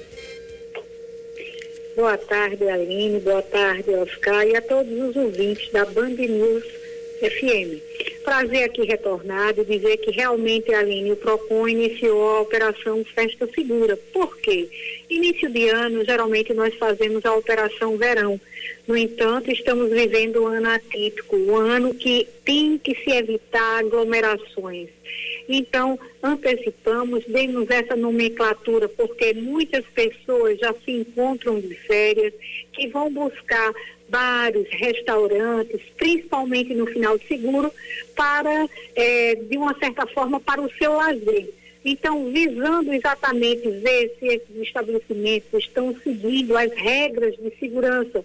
[1.94, 6.77] Boa tarde, Aline, boa tarde, Oscar, e a todos os ouvintes da Band News
[7.18, 8.22] FM.
[8.24, 13.96] Prazer aqui retornado e dizer que realmente, Aline, o PROCON iniciou a operação Festa Segura.
[14.12, 14.68] Por quê?
[15.08, 18.40] Início de ano, geralmente nós fazemos a operação verão.
[18.86, 24.88] No entanto, estamos vivendo um ano atípico, um ano que tem que se evitar aglomerações.
[25.48, 32.34] Então, antecipamos, demos essa nomenclatura, porque muitas pessoas já se encontram de férias,
[32.72, 33.72] que vão buscar
[34.08, 37.72] bares, restaurantes, principalmente no final de seguro,
[38.16, 41.50] para, é, de uma certa forma, para o seu lazer.
[41.84, 48.24] Então, visando exatamente ver se esses estabelecimentos estão seguindo as regras de segurança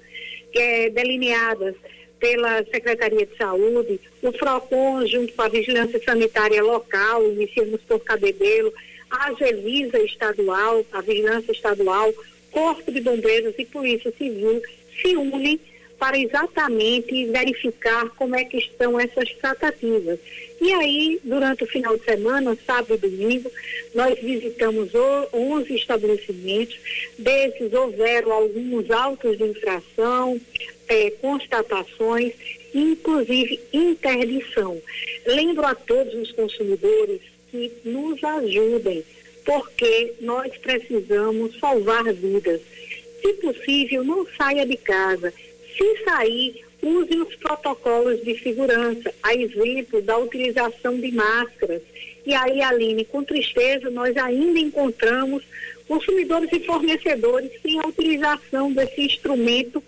[0.54, 1.76] é, delineadas
[2.20, 8.74] pela Secretaria de Saúde, o FROCON, junto com a Vigilância Sanitária Local, iniciamos por Cabedelo,
[9.10, 12.14] a Agevisa Estadual, a Vigilância Estadual,
[12.50, 14.62] Corpo de Bombeiros e Polícia Civil
[15.02, 15.60] se unem
[16.00, 20.20] para exatamente verificar como é que estão essas tratativas.
[20.60, 23.52] E aí, durante o final de semana, sábado e domingo,
[23.94, 24.92] nós visitamos
[25.34, 26.78] 11 estabelecimentos,
[27.18, 30.40] desses houveram alguns autos de infração,
[30.88, 32.34] é, constatações,
[32.74, 34.82] inclusive interdição.
[35.26, 39.04] Lembro a todos os consumidores que nos ajudem,
[39.46, 42.62] porque nós precisamos salvar vidas.
[43.22, 45.34] Se possível, não saia de casa
[45.76, 51.82] se sair, use os protocolos de segurança, a exemplo da utilização de máscaras.
[52.26, 55.44] E aí, Aline, com tristeza, nós ainda encontramos
[55.88, 59.84] consumidores e fornecedores sem a utilização desse instrumento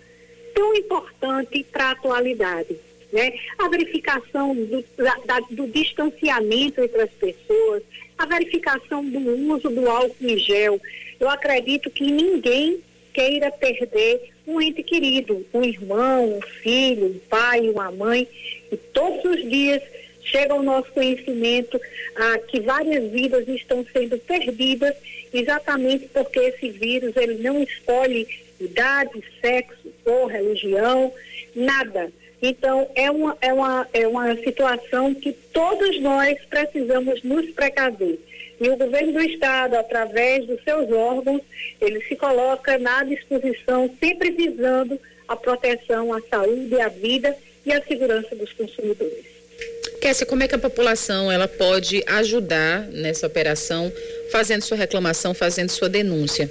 [0.54, 2.76] tão importante para a atualidade.
[3.12, 3.32] Né?
[3.58, 4.84] A verificação do,
[5.24, 7.82] da, do distanciamento entre as pessoas,
[8.18, 9.18] a verificação do
[9.54, 10.80] uso do álcool em gel.
[11.20, 12.80] Eu acredito que ninguém
[13.12, 18.28] queira perder um ente querido, um irmão, um filho, um pai, uma mãe,
[18.70, 19.82] e todos os dias
[20.22, 21.80] chega ao nosso conhecimento
[22.16, 24.94] ah, que várias vidas estão sendo perdidas
[25.32, 28.26] exatamente porque esse vírus ele não escolhe
[28.60, 31.12] idade, sexo ou religião,
[31.54, 32.10] nada.
[32.40, 38.18] Então, é uma, é, uma, é uma situação que todos nós precisamos nos precaver.
[38.60, 41.42] E o governo do Estado, através dos seus órgãos,
[41.80, 47.82] ele se coloca na disposição, sempre visando a proteção à saúde, à vida e à
[47.82, 49.24] segurança dos consumidores.
[50.00, 53.92] Kessia, como é que a população ela pode ajudar nessa operação,
[54.30, 56.50] fazendo sua reclamação, fazendo sua denúncia?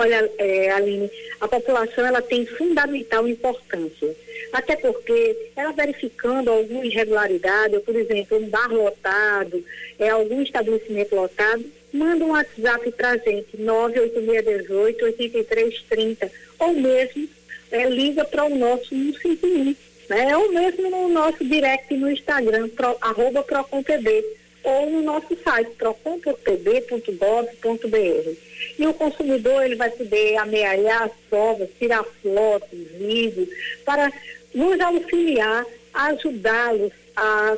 [0.00, 4.16] Olha, é, Aline, a população ela tem fundamental importância.
[4.52, 9.62] Até porque ela verificando alguma irregularidade, por exemplo, um bar lotado,
[9.98, 16.30] é, algum estabelecimento lotado, manda um WhatsApp para a gente, 98618 8330,
[16.60, 17.28] ou mesmo
[17.72, 19.74] é, liga para o nosso 151,
[20.08, 20.36] né?
[20.36, 24.24] Ou mesmo no nosso direct no Instagram, pro, arroba ProComPB,
[24.68, 28.30] ou no nosso site, procon.pb.gov.br.
[28.78, 33.48] E o consumidor ele vai poder amealhar as provas, tirar fotos, vídeos,
[33.84, 34.12] para
[34.54, 37.56] nos auxiliar, ajudá-los a,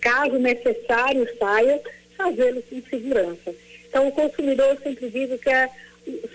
[0.00, 1.80] caso necessário saia,
[2.16, 3.54] fazê-lo com segurança.
[3.88, 5.70] Então, o consumidor, eu sempre digo que é,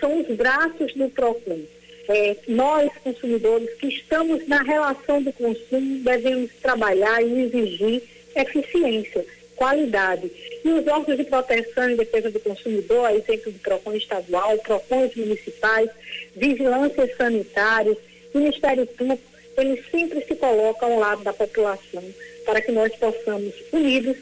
[0.00, 1.60] são os braços do PROCON.
[2.08, 8.02] É, nós, consumidores, que estamos na relação do consumo, devemos trabalhar e exigir
[8.34, 9.24] eficiência,
[9.60, 10.32] qualidade.
[10.64, 15.90] E os órgãos de proteção e defesa do consumidor, exemplo do PROCON estadual, PROCONs municipais,
[16.34, 17.98] vigilâncias sanitárias,
[18.34, 19.22] Ministério Público,
[19.58, 22.02] eles sempre se colocam ao lado da população
[22.46, 24.16] para que nós possamos, unidos,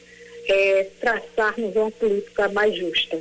[0.48, 3.16] é, traçarmos uma política mais justa.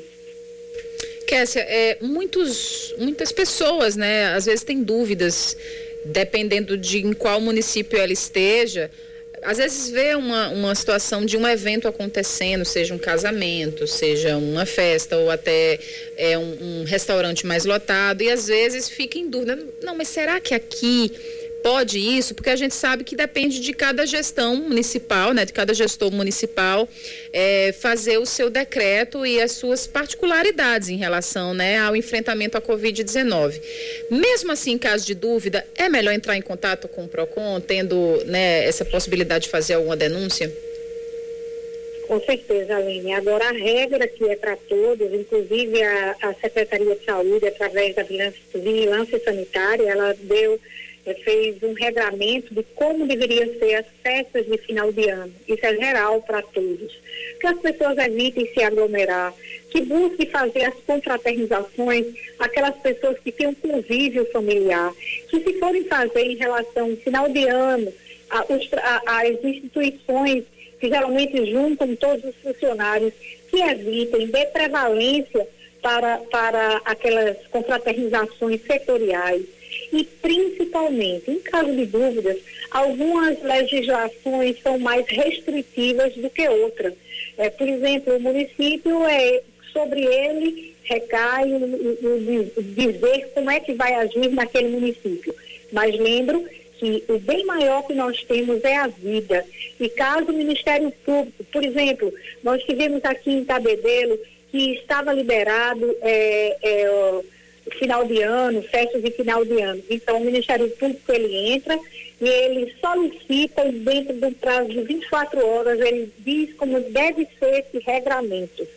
[1.27, 5.56] Kessia, é, muitos, muitas pessoas, né, às vezes têm dúvidas,
[6.06, 8.89] dependendo de em qual município ela esteja,
[9.41, 14.65] às vezes vê uma, uma situação de um evento acontecendo, seja um casamento, seja uma
[14.65, 15.80] festa ou até
[16.17, 20.39] é, um, um restaurante mais lotado, e às vezes fica em dúvida, não, mas será
[20.39, 21.12] que aqui
[21.63, 25.74] pode isso, porque a gente sabe que depende de cada gestão municipal, né, de cada
[25.74, 26.88] gestor municipal,
[27.34, 32.62] é, fazer o seu decreto e as suas particularidades em relação né, ao enfrentamento à
[32.62, 33.62] Covid-19.
[34.10, 38.24] Mesmo assim, em caso de dúvida, é melhor entrar em contato com o PROCON, tendo
[38.26, 40.52] né, essa possibilidade de fazer alguma denúncia?
[42.08, 43.13] Com certeza, Aline.
[43.13, 48.04] Agora, a regra que é para todos, inclusive a, a Secretaria de Saúde, através da
[48.04, 50.58] vigilância, sanitária, ela deu
[51.15, 55.34] fez um regramento de como deveriam ser as festas de final de ano.
[55.48, 57.00] Isso é geral para todos.
[57.39, 59.34] Que as pessoas evitem se aglomerar,
[59.70, 62.06] que busquem fazer as confraternizações,
[62.39, 64.93] aquelas pessoas que têm um convívio familiar,
[65.30, 67.93] que se forem fazer em relação ao final de ano,
[68.30, 70.43] a, a, as instituições
[70.80, 73.13] que geralmente juntam todos os funcionários,
[73.50, 75.48] que evitem, dê prevalência
[75.82, 79.57] para, para aquelas confraternizações setoriais
[79.92, 82.38] e principalmente, em caso de dúvidas,
[82.72, 86.94] algumas legislações são mais restritivas do que outras.
[87.38, 93.60] É, por exemplo, o município é sobre ele recai o, o, o dizer como é
[93.60, 95.36] que vai agir naquele município.
[95.72, 96.46] Mas lembro
[96.80, 99.46] que o bem maior que nós temos é a vida.
[99.80, 102.13] E caso o Ministério Público, por exemplo,
[102.44, 104.18] nós tivemos aqui em Cabedelo
[104.52, 107.22] que estava liberado é, é,
[107.71, 109.84] final de ano, festas de final de ano.
[109.89, 111.80] Então, o Ministério Público, ele entra
[112.19, 117.65] e ele solicita e dentro do prazo de 24 horas, ele diz como deve ser
[117.65, 118.67] esse regramento.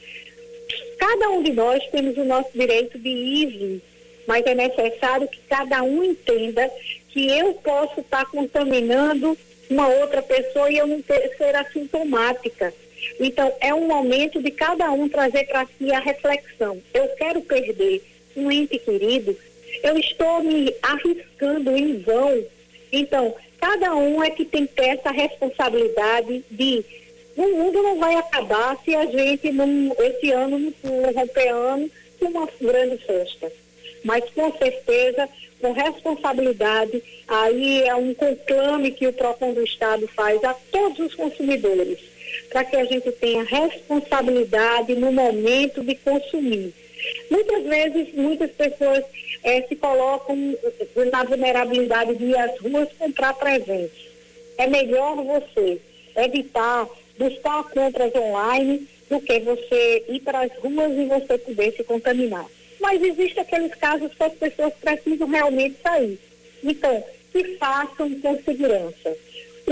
[0.99, 3.83] Cada um de nós temos o nosso direito de ir,
[4.27, 6.71] mas é necessário que cada um entenda
[7.09, 9.37] que eu posso estar contaminando
[9.71, 12.73] uma outra pessoa e eu não ter, ser assintomática.
[13.19, 16.81] Então, é um momento de cada um trazer para si a reflexão.
[16.93, 18.03] Eu quero perder
[18.37, 19.37] um ente querido,
[19.83, 22.45] eu estou me arriscando em vão.
[22.93, 26.85] Então, cada um é que tem que ter essa responsabilidade de
[27.37, 32.27] o mundo não vai acabar se a gente não, esse ano não romper ano com
[32.27, 33.51] uma grande festa.
[34.05, 35.29] Mas com certeza,
[35.61, 41.15] com responsabilidade, aí é um conclame que o PROCON do Estado faz a todos os
[41.15, 41.99] consumidores,
[42.51, 46.75] para que a gente tenha responsabilidade no momento de consumir.
[47.31, 49.05] Muitas vezes, muitas pessoas
[49.45, 50.37] eh, se colocam
[51.13, 54.11] na vulnerabilidade de ir às ruas comprar presentes.
[54.59, 55.81] É melhor você
[56.17, 61.85] evitar buscar compras online do que você ir para as ruas e você poder se
[61.85, 62.47] contaminar.
[62.81, 66.19] Mas existem aqueles casos que as pessoas precisam realmente sair.
[66.65, 69.17] Então, que façam com segurança.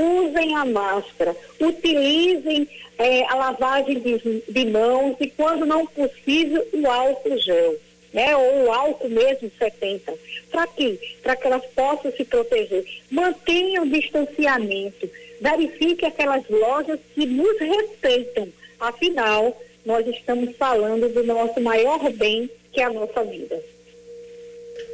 [0.01, 6.87] Usem a máscara, utilizem é, a lavagem de, de, mãos e, quando não possível, o
[6.89, 7.77] álcool gel.
[8.13, 8.37] né?
[8.37, 10.15] Ou o álcool mesmo 70.
[10.53, 10.99] Para quê?
[11.21, 12.85] Para que elas possam se proteger.
[13.11, 15.11] Mantenham o distanciamento.
[15.41, 18.49] Verifique aquelas lojas que nos respeitam.
[18.79, 23.61] Afinal, nós estamos falando do nosso maior bem, que é a nossa vida.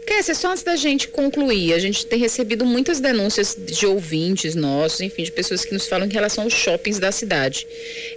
[0.07, 5.01] Kessia, só antes da gente concluir, a gente tem recebido muitas denúncias de ouvintes nossos,
[5.01, 7.67] enfim, de pessoas que nos falam em relação aos shoppings da cidade.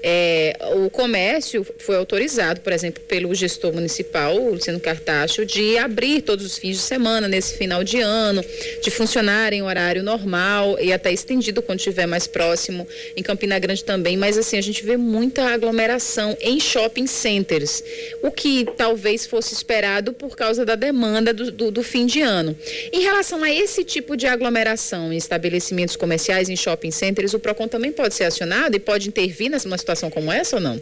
[0.04, 6.46] É, o comércio foi autorizado, por exemplo, pelo gestor municipal, Luciano Cartacho, de abrir todos
[6.46, 8.44] os fins de semana, nesse final de ano,
[8.82, 13.84] de funcionar em horário normal e até estendido quando estiver mais próximo, em Campina Grande
[13.84, 17.84] também, mas assim, a gente vê muita aglomeração em shopping centers,
[18.22, 22.58] o que talvez fosse esperado por causa da demanda do, do do fim de ano.
[22.92, 27.68] Em relação a esse tipo de aglomeração em estabelecimentos comerciais, em shopping centers, o PROCON
[27.68, 30.82] também pode ser acionado e pode intervir numa situação como essa ou não?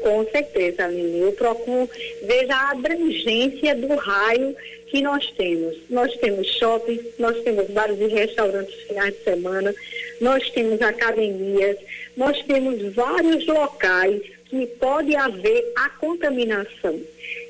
[0.00, 1.24] Com certeza, Aline.
[1.24, 1.86] O PROCON
[2.22, 4.56] veja a abrangência do raio
[4.86, 5.76] que nós temos.
[5.90, 9.74] Nós temos shoppings, nós temos bares e restaurantes finais de semana,
[10.22, 11.76] nós temos academias,
[12.16, 17.00] nós temos vários locais que pode haver a contaminação.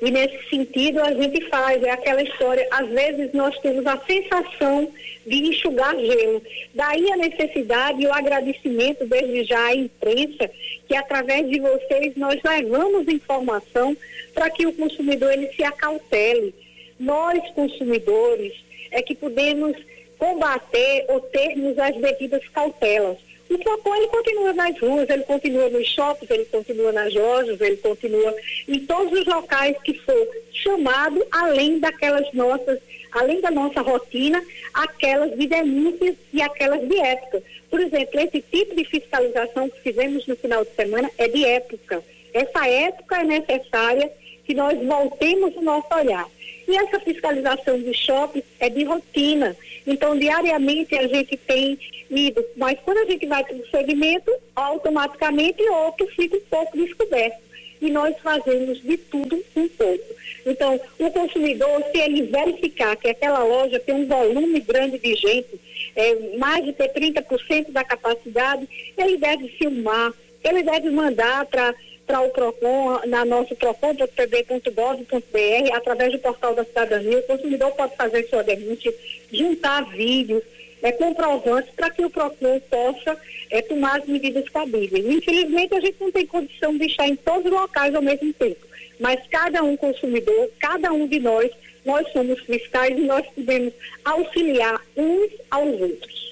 [0.01, 4.87] E nesse sentido a gente faz, é aquela história, às vezes nós temos a sensação
[5.25, 6.41] de enxugar gelo.
[6.75, 10.49] Daí a necessidade e o agradecimento desde já à imprensa,
[10.87, 13.97] que através de vocês nós levamos informação
[14.33, 16.53] para que o consumidor ele se acautele.
[16.99, 18.53] Nós, consumidores,
[18.91, 19.75] é que podemos
[20.19, 23.17] combater ou termos as devidas cautelas.
[23.51, 27.75] O PROCON ele continua nas ruas, ele continua nos shoppings, ele continua nas lojas, ele
[27.75, 28.33] continua
[28.65, 32.79] em todos os locais que for chamado, além daquelas nossas,
[33.11, 34.41] além da nossa rotina,
[34.73, 37.43] aquelas de denúncias e aquelas de época.
[37.69, 42.01] Por exemplo, esse tipo de fiscalização que fizemos no final de semana é de época.
[42.33, 44.09] Essa época é necessária
[44.45, 46.25] que nós voltemos o nosso olhar.
[46.69, 49.57] E essa fiscalização de shopping é de rotina.
[49.85, 51.77] Então, diariamente a gente tem
[52.09, 57.39] ido, mas quando a gente vai para o segmento, automaticamente outro fica um pouco descoberto.
[57.81, 60.03] E nós fazemos de tudo um pouco.
[60.45, 65.59] Então, o consumidor, se ele verificar que aquela loja tem um volume grande de gente,
[65.95, 68.67] é, mais de ter 30% da capacidade,
[68.97, 70.13] ele deve filmar,
[70.43, 71.73] ele deve mandar para
[72.11, 78.27] para o PROCON, na nosso procon.pb.gov.br, através do portal da cidadania, o consumidor pode fazer
[78.27, 78.93] sua denúncia,
[79.31, 80.43] juntar vídeos,
[80.81, 83.17] é, comprovantes para que o PROCON possa
[83.49, 85.05] é, tomar as medidas cabíveis.
[85.05, 88.67] Infelizmente, a gente não tem condição de estar em todos os locais ao mesmo tempo,
[88.99, 91.49] mas cada um consumidor, cada um de nós,
[91.85, 96.30] nós somos fiscais e nós podemos auxiliar uns aos outros.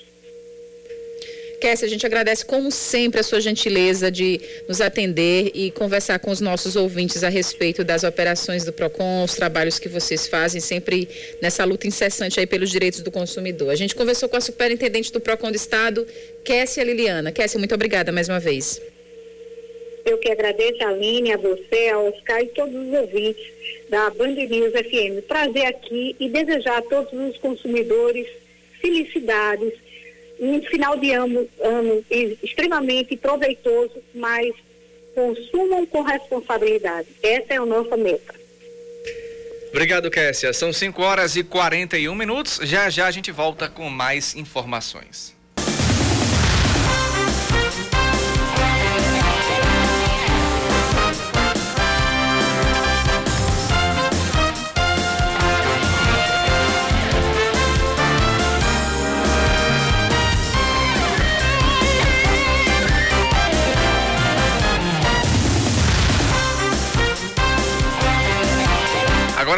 [1.60, 6.32] Kessia, a gente agradece como sempre a sua gentileza de nos atender e conversar com
[6.32, 11.08] os nossos ouvintes a respeito das operações do PROCON, os trabalhos que vocês fazem sempre
[11.42, 13.70] nessa luta incessante aí pelos direitos do consumidor.
[13.70, 16.08] A gente conversou com a superintendente do PROCON do Estado,
[16.44, 17.32] Kessia Liliana.
[17.32, 18.82] Kessia, muito obrigada mais uma vez.
[20.06, 23.46] Eu que agradeço a Aline, a você, a Oscar e todos os ouvintes
[23.90, 25.28] da Band News FM.
[25.28, 28.28] Prazer aqui e desejar a todos os consumidores
[28.82, 29.74] felicidades
[30.40, 32.04] um final de ano, ano
[32.42, 34.54] extremamente proveitoso, mas
[35.14, 37.10] consumam com responsabilidade.
[37.22, 38.34] Essa é a nossa meta.
[39.70, 40.52] Obrigado, Kessia.
[40.52, 42.60] São 5 horas e 41 minutos.
[42.64, 45.39] Já já a gente volta com mais informações.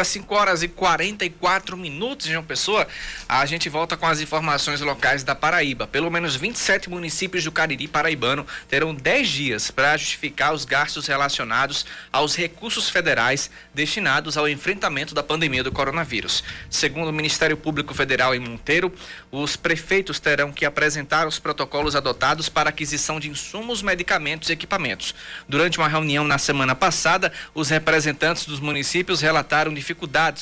[0.02, 2.88] Agora 5 horas e 44 minutos, João Pessoa,
[3.30, 5.86] a gente volta com as informações locais da Paraíba.
[5.86, 11.86] Pelo menos 27 municípios do Cariri paraibano terão 10 dias para justificar os gastos relacionados
[12.12, 16.43] aos recursos federais destinados ao enfrentamento da pandemia do coronavírus.
[16.68, 18.91] Segundo o Ministério Público Federal em Monteiro,
[19.32, 25.14] os prefeitos terão que apresentar os protocolos adotados para aquisição de insumos, medicamentos e equipamentos.
[25.47, 29.91] Durante uma reunião na semana passada, os representantes dos municípios relataram dificuldades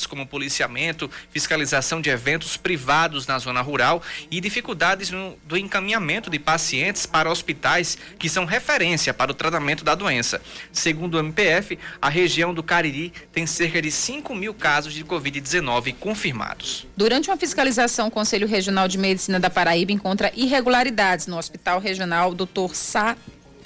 [0.08, 6.38] como policiamento, fiscalização de eventos privados na zona rural e dificuldades no, do encaminhamento de
[6.38, 10.40] pacientes para hospitais que são referência para o tratamento da doença.
[10.72, 15.94] Segundo o MPF, a região do Cariri tem cerca de 5 mil casos de Covid-19
[15.98, 16.86] confirmados.
[16.96, 22.34] Durante uma fiscalização, o Conselho Regional de Medicina da Paraíba encontra irregularidades no Hospital Regional
[22.34, 22.74] Dr.
[22.74, 23.16] Sá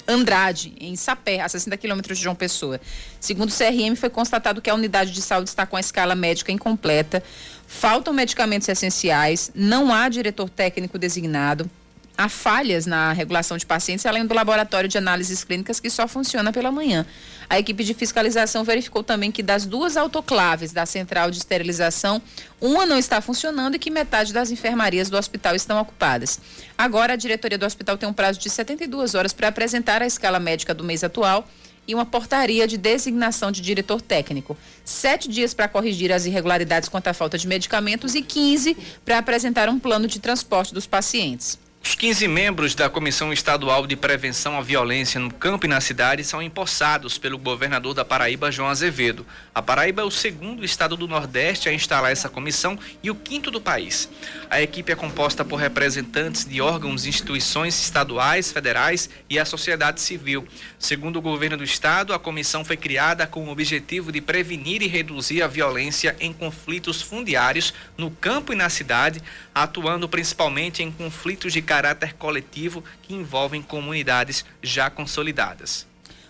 [0.07, 2.79] Andrade, em Sapé, a 60 quilômetros de João Pessoa.
[3.19, 6.51] Segundo o CRM, foi constatado que a unidade de saúde está com a escala médica
[6.51, 7.23] incompleta,
[7.67, 11.69] faltam medicamentos essenciais, não há diretor técnico designado,
[12.17, 16.51] há falhas na regulação de pacientes, além do laboratório de análises clínicas que só funciona
[16.51, 17.05] pela manhã.
[17.49, 22.21] A equipe de fiscalização verificou também que das duas autoclaves da central de esterilização,
[22.59, 26.39] uma não está funcionando e que metade das enfermarias do hospital estão ocupadas.
[26.77, 30.39] Agora, a diretoria do hospital tem um prazo de 72 horas para apresentar a escala
[30.39, 31.47] médica do mês atual
[31.87, 34.57] e uma portaria de designação de diretor técnico.
[34.83, 39.69] Sete dias para corrigir as irregularidades quanto à falta de medicamentos e 15 para apresentar
[39.69, 41.59] um plano de transporte dos pacientes.
[41.85, 46.23] Os 15 membros da Comissão Estadual de Prevenção à Violência no Campo e na Cidade
[46.23, 49.23] são empossados pelo governador da Paraíba, João Azevedo.
[49.53, 53.51] A Paraíba é o segundo estado do Nordeste a instalar essa comissão e o quinto
[53.51, 54.09] do país.
[54.49, 60.01] A equipe é composta por representantes de órgãos e instituições estaduais, federais e a sociedade
[60.01, 60.47] civil.
[60.79, 64.87] Segundo o governo do estado, a comissão foi criada com o objetivo de prevenir e
[64.87, 69.21] reduzir a violência em conflitos fundiários no campo e na cidade,
[69.53, 75.85] atuando principalmente em conflitos de caráter coletivo que envolvem comunidades já consolidadas.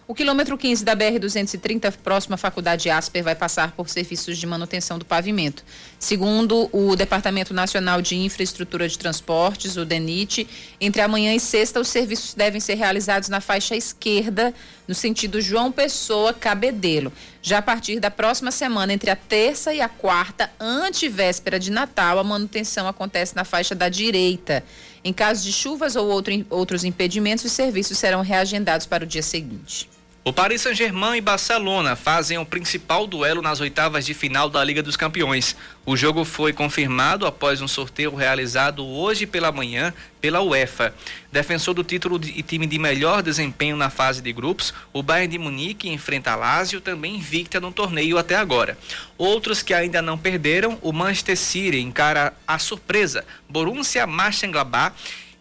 [0.08, 5.00] O quilômetro 15 da BR-230, próximo à Faculdade Asper, vai passar por serviços de manutenção
[5.00, 5.64] do pavimento.
[5.98, 10.48] Segundo o Departamento Nacional de Infraestrutura de Transportes, o DENIT,
[10.80, 14.54] entre amanhã e sexta, os serviços devem ser realizados na faixa esquerda,
[14.88, 17.12] no sentido João Pessoa Cabedelo.
[17.42, 22.20] Já a partir da próxima semana, entre a terça e a quarta, antevéspera de Natal,
[22.20, 24.64] a manutenção acontece na faixa da direita.
[25.06, 29.22] Em caso de chuvas ou outro, outros impedimentos, os serviços serão reagendados para o dia
[29.22, 29.88] seguinte.
[30.28, 34.82] O Paris Saint-Germain e Barcelona fazem o principal duelo nas oitavas de final da Liga
[34.82, 35.56] dos Campeões.
[35.86, 40.96] O jogo foi confirmado após um sorteio realizado hoje pela manhã pela UEFA.
[41.32, 45.38] Defensor do título e time de melhor desempenho na fase de grupos, o Bayern de
[45.38, 48.76] Munique enfrenta a Lazio, também invicta no torneio até agora.
[49.20, 54.96] Outros que ainda não perderam, o Manchester City encara a surpresa Borussia Mönchengladbach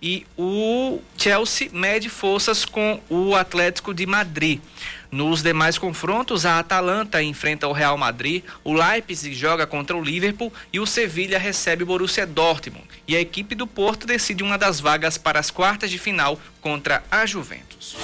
[0.05, 4.61] e o Chelsea mede forças com o Atlético de Madrid.
[5.11, 10.53] Nos demais confrontos, a Atalanta enfrenta o Real Madrid, o Leipzig joga contra o Liverpool
[10.71, 12.85] e o Sevilha recebe o Borussia Dortmund.
[13.09, 17.03] E a equipe do Porto decide uma das vagas para as quartas de final contra
[17.11, 17.97] a Juventus.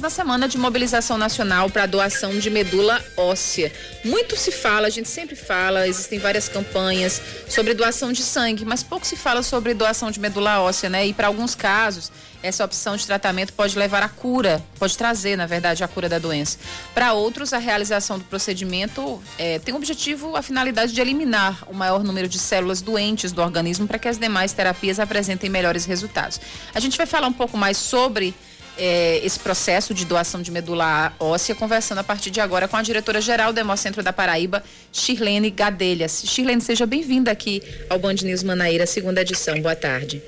[0.00, 3.72] Na semana de mobilização nacional para doação de medula óssea.
[4.04, 8.82] Muito se fala, a gente sempre fala, existem várias campanhas sobre doação de sangue, mas
[8.82, 11.06] pouco se fala sobre doação de medula óssea, né?
[11.06, 12.10] E para alguns casos,
[12.42, 16.18] essa opção de tratamento pode levar à cura, pode trazer, na verdade, a cura da
[16.18, 16.58] doença.
[16.94, 21.74] Para outros, a realização do procedimento é, tem o objetivo, a finalidade de eliminar o
[21.74, 26.40] maior número de células doentes do organismo para que as demais terapias apresentem melhores resultados.
[26.74, 28.34] A gente vai falar um pouco mais sobre
[28.78, 32.82] é, esse processo de doação de medula óssea, conversando a partir de agora com a
[32.82, 34.62] diretora-geral do Hemocentro da Paraíba,
[34.92, 36.22] Shirlene Gadelhas.
[36.26, 39.60] Shirlene, seja bem-vinda aqui ao Band News Manaíra, segunda edição.
[39.60, 40.22] Boa tarde.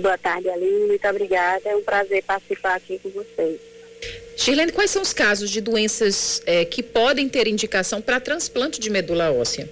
[0.00, 0.86] Boa tarde, Aline.
[0.86, 1.68] Muito obrigada.
[1.68, 3.60] É um prazer participar aqui com vocês.
[4.36, 8.90] Shirlene, quais são os casos de doenças é, que podem ter indicação para transplante de
[8.90, 9.68] medula óssea?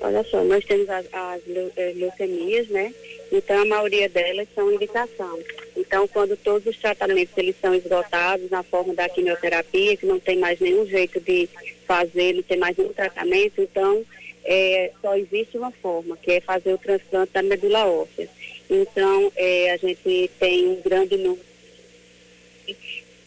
[0.00, 2.92] Olha só, nós temos as, as eh, leucemias, né?
[3.30, 5.38] Então, a maioria delas são indicação.
[5.80, 10.38] Então, quando todos os tratamentos eles são esgotados na forma da quimioterapia, que não tem
[10.38, 11.48] mais nenhum jeito de
[11.86, 14.04] fazer, não tem mais nenhum tratamento, então
[14.44, 18.28] é, só existe uma forma, que é fazer o transplante da medula óssea.
[18.68, 21.50] Então, é, a gente tem um grande número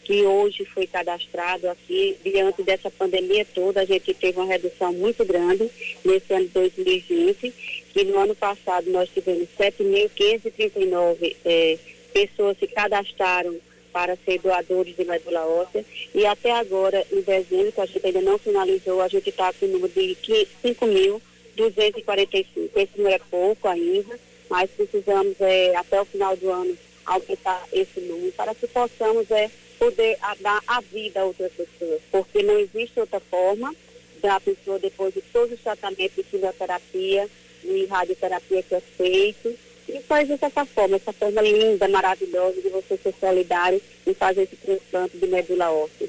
[0.04, 5.24] que hoje foi cadastrado aqui, diante dessa pandemia toda, a gente teve uma redução muito
[5.24, 5.68] grande
[6.04, 7.54] nesse ano de 2020,
[7.90, 11.78] que no ano passado nós tivemos 7.539 é,
[12.14, 13.54] pessoas que cadastraram
[13.92, 15.84] para ser doadores de medula óssea
[16.14, 19.66] e até agora, em dezembro, que a gente ainda não finalizou, a gente está com
[19.66, 20.16] o número de
[20.64, 22.46] 5.245.
[22.74, 28.00] Esse número é pouco ainda, mas precisamos é, até o final do ano aumentar esse
[28.00, 32.98] número para que possamos é, poder dar a vida a outras pessoas, porque não existe
[32.98, 33.74] outra forma
[34.20, 37.28] da pessoa, depois de todos os tratamentos de quimioterapia
[37.62, 39.54] e radioterapia que é feito,
[39.88, 44.56] e faz dessa forma, essa forma linda, maravilhosa de você ser solidário e fazer esse
[44.56, 46.08] transplante de medula óssea.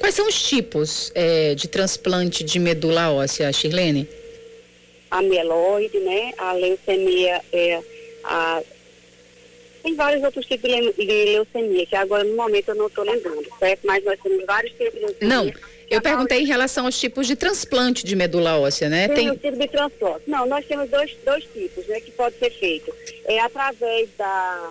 [0.00, 4.08] Quais são os tipos é, de transplante de medula óssea, Shirlene?
[5.10, 6.32] amiloide, né?
[6.38, 7.82] A leucemia é
[8.24, 8.62] a
[9.82, 13.86] tem vários outros tipos de leucemia, que agora no momento eu não estou lembrando, certo?
[13.86, 15.28] Mas nós temos vários tipos de leucemia.
[15.28, 15.52] Não,
[15.90, 19.08] eu perguntei em relação aos tipos de transplante de medula óssea, né?
[19.08, 19.30] Tem, tem...
[19.30, 20.22] um tipo de transplante.
[20.26, 22.94] Não, nós temos dois, dois tipos, né, que pode ser feito.
[23.24, 24.70] É através da...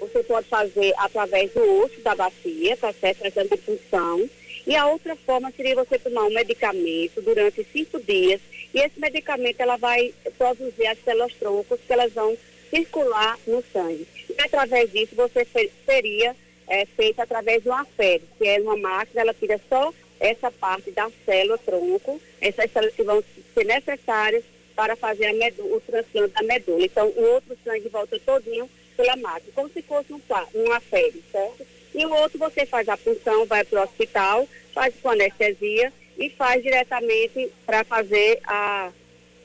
[0.00, 3.18] Você pode fazer através do osso da bacia, tá certo?
[3.18, 4.28] Fazendo função.
[4.66, 8.40] E a outra forma seria você tomar um medicamento durante cinco dias
[8.72, 12.36] e esse medicamento ela vai produzir as células troncos que elas vão
[12.70, 14.06] circular no sangue.
[14.28, 15.46] E através disso você
[15.84, 16.36] seria
[16.68, 20.90] é, feito através de uma FED, que é uma máquina, ela tira só essa parte
[20.90, 24.44] da célula tronco, essas células que vão ser necessárias
[24.76, 26.84] para fazer medula, o transplante da medula.
[26.84, 30.20] Então, o outro sangue volta todinho pela máquina, como se fosse um,
[30.54, 31.66] uma FED, certo?
[31.94, 36.28] E o outro você faz a punção, vai para o hospital, faz com anestesia e
[36.30, 38.92] faz diretamente para fazer a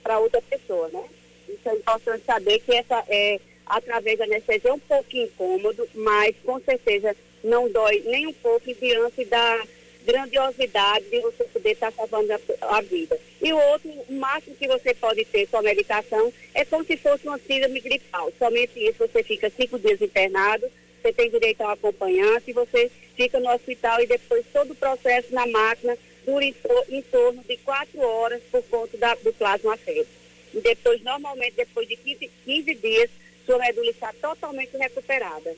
[0.04, 1.04] para outra pessoa, né?
[1.50, 6.36] Isso é importante saber que essa é através da anestesia é um pouco incômodo, mas
[6.46, 9.66] com certeza não dói nem um pouco diante da
[10.06, 13.18] grandiosidade de você poder estar salvando a, a, vida.
[13.42, 16.96] E o outro, o máximo que você pode ter com a medicação é como se
[16.98, 18.32] fosse uma síndrome gripal.
[18.38, 20.70] Somente isso, você fica cinco dias internado,
[21.02, 25.34] você tem direito a um acompanhante, você fica no hospital e depois todo o processo
[25.34, 26.56] na máquina dura em,
[26.90, 30.08] em torno de quatro horas por conta da, do plasma febre.
[30.54, 33.10] E depois, normalmente, depois de 15, 15 dias,
[33.46, 35.56] sua medula está totalmente recuperada.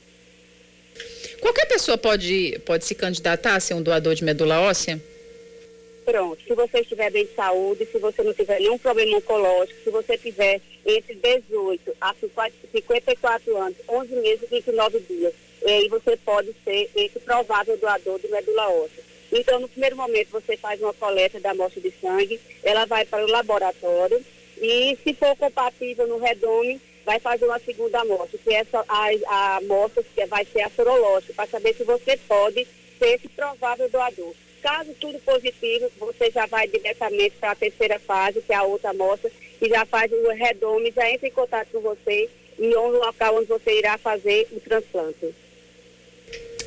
[1.40, 5.00] Qualquer pessoa pode, pode se candidatar a ser um doador de medula óssea?
[6.04, 9.90] Pronto, se você estiver bem de saúde, se você não tiver nenhum problema oncológico, se
[9.90, 12.14] você tiver entre 18 a
[12.72, 15.34] 54 anos, 11 meses e 29 dias,
[15.66, 19.04] aí você pode ser esse provável doador de medula óssea.
[19.30, 23.24] Então, no primeiro momento, você faz uma coleta da amostra de sangue, ela vai para
[23.24, 24.24] o laboratório
[24.60, 29.56] e, se for compatível no redome, vai fazer uma segunda amostra, que essa a, a
[29.56, 34.34] amostra que vai ser a sorológica, para saber se você pode ser esse provável doador.
[34.60, 38.90] Caso tudo positivo, você já vai diretamente para a terceira fase, que é a outra
[38.90, 42.28] amostra, e já faz o redome, já entra em contato com você
[42.58, 45.34] e o local onde você irá fazer o transplante.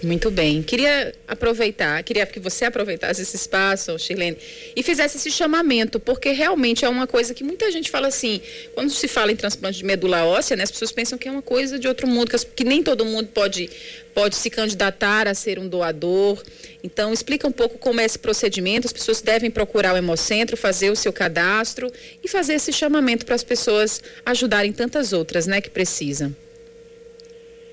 [0.03, 0.63] Muito bem.
[0.63, 4.35] Queria aproveitar, queria que você aproveitasse esse espaço, Shirlene,
[4.75, 8.41] e fizesse esse chamamento, porque realmente é uma coisa que muita gente fala assim,
[8.73, 11.43] quando se fala em transplante de medula óssea, né, as pessoas pensam que é uma
[11.43, 13.69] coisa de outro mundo, que, que nem todo mundo pode,
[14.13, 16.41] pode se candidatar a ser um doador.
[16.83, 18.87] Então, explica um pouco como é esse procedimento.
[18.87, 21.91] As pessoas devem procurar o Hemocentro, fazer o seu cadastro
[22.23, 26.35] e fazer esse chamamento para as pessoas ajudarem tantas outras, né, que precisam.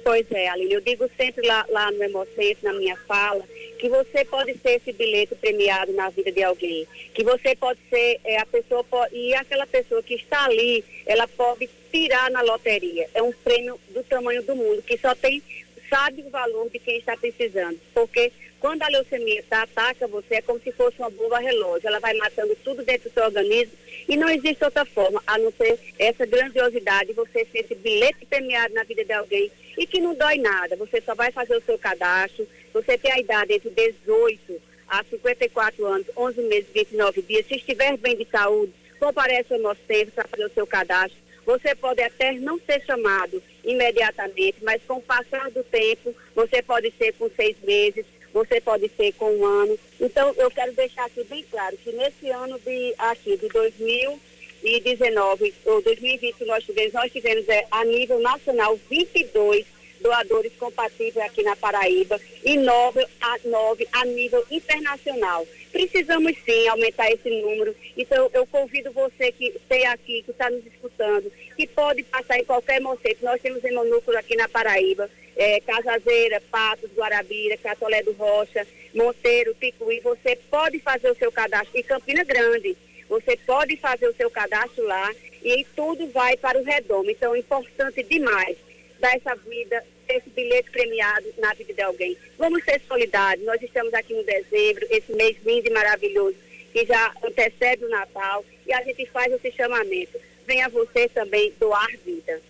[0.09, 3.44] Pois é, Aline, eu digo sempre lá, lá no Hemocentro, na minha fala,
[3.78, 8.18] que você pode ser esse bilhete premiado na vida de alguém, que você pode ser
[8.24, 13.06] é, a pessoa, pode, e aquela pessoa que está ali, ela pode tirar na loteria.
[13.12, 15.42] É um prêmio do tamanho do mundo, que só tem,
[15.90, 20.61] sabe o valor de quem está precisando, porque quando a leucemia ataca você, é como
[20.61, 21.88] se fosse uma bomba relógio.
[21.88, 23.72] Ela vai matando tudo dentro do seu organismo
[24.09, 28.74] e não existe outra forma a não ser essa grandiosidade, você ser esse bilhete premiado
[28.74, 30.76] na vida de alguém e que não dói nada.
[30.76, 32.46] Você só vai fazer o seu cadastro.
[32.72, 37.46] Você tem a idade entre 18 a 54 anos, 11 meses, 29 dias.
[37.46, 41.28] Se estiver bem de saúde, comparece ao nosso centro para fazer o seu cadastro.
[41.46, 46.92] Você pode até não ser chamado imediatamente, mas com o passar do tempo, você pode
[46.98, 49.79] ser com seis meses, você pode ser com um ano.
[50.01, 55.83] Então, eu quero deixar aqui bem claro que nesse ano de aqui de 2019 ou
[55.83, 59.66] 2020 nós tivemos, nós tivemos é, a nível nacional 22
[60.01, 65.47] doadores compatíveis aqui na Paraíba e nove a, nove a nível internacional.
[65.72, 67.74] Precisamos sim aumentar esse número.
[67.97, 72.45] Então, eu convido você que esteja aqui, que está nos escutando, que pode passar em
[72.45, 73.24] qualquer moceto.
[73.24, 80.01] Nós temos hemonúcleo aqui na Paraíba é, Casazeira, Patos, Guarabira, Catolé do Rocha, Monteiro, Picuí,
[80.01, 82.76] você pode fazer o seu cadastro em Campina Grande.
[83.09, 87.09] Você pode fazer o seu cadastro lá e tudo vai para o redondo.
[87.09, 88.57] Então é importante demais
[88.99, 92.16] dar essa vida, esse bilhete premiado na vida de alguém.
[92.36, 93.47] Vamos ser solidários.
[93.47, 96.36] Nós estamos aqui no dezembro, esse mês lindo e maravilhoso,
[96.72, 100.18] que já antecede o Natal, e a gente faz esse chamamento.
[100.45, 102.43] Venha você também doar vida.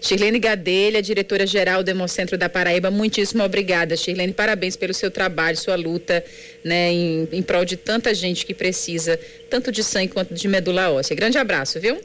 [0.00, 4.32] Shirlene Gadelha, diretora-geral do Hemocentro da Paraíba, muitíssimo obrigada, Shirlene.
[4.32, 6.24] Parabéns pelo seu trabalho, sua luta
[6.64, 9.18] né, em, em prol de tanta gente que precisa,
[9.50, 11.16] tanto de sangue quanto de medula óssea.
[11.16, 12.00] Grande abraço, viu?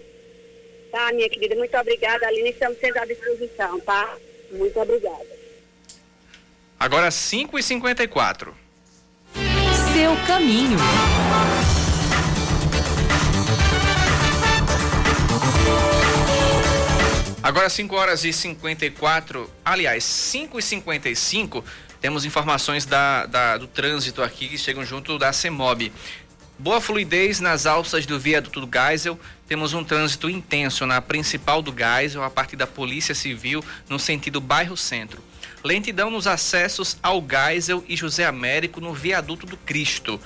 [0.92, 2.50] Tá, minha querida, muito obrigada, Aline.
[2.50, 4.16] Estamos sempre à disposição, tá?
[4.52, 5.26] Muito obrigada.
[6.80, 8.54] Agora 5h54.
[9.94, 10.78] Seu caminho.
[17.44, 21.66] Agora 5 horas e 54, aliás, 5 e 55
[22.00, 25.92] temos informações da, da, do trânsito aqui que chegam junto da CEMOB.
[26.58, 29.20] Boa fluidez nas alças do viaduto do Geisel.
[29.46, 34.40] Temos um trânsito intenso na principal do Geisel, a partir da Polícia Civil, no sentido
[34.40, 35.22] bairro centro.
[35.66, 40.18] Lentidão nos acessos ao Geisel e José Américo no viaduto do Cristo.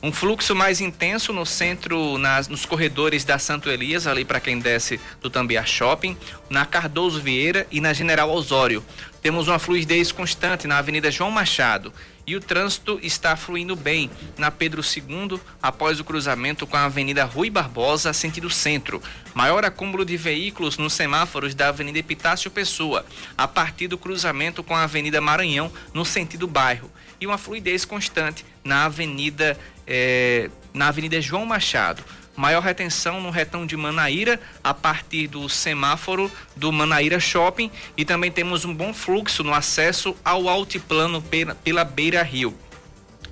[0.00, 4.60] Um fluxo mais intenso no centro, nas, nos corredores da Santo Elias, ali para quem
[4.60, 6.16] desce do Tambiá Shopping,
[6.48, 8.84] na Cardoso Vieira e na General Osório.
[9.20, 11.92] Temos uma fluidez constante na Avenida João Machado
[12.28, 17.24] e o trânsito está fluindo bem na Pedro II, após o cruzamento com a Avenida
[17.24, 19.02] Rui Barbosa, sentido centro.
[19.34, 23.04] Maior acúmulo de veículos nos semáforos da Avenida Epitácio Pessoa,
[23.36, 26.88] a partir do cruzamento com a Avenida Maranhão, no sentido bairro.
[27.18, 29.58] E uma fluidez constante na Avenida
[29.88, 32.04] é, na Avenida João Machado.
[32.36, 37.68] Maior retenção no retão de Manaíra, a partir do semáforo do Manaíra Shopping.
[37.96, 42.56] E também temos um bom fluxo no acesso ao altiplano pela, pela Beira Rio.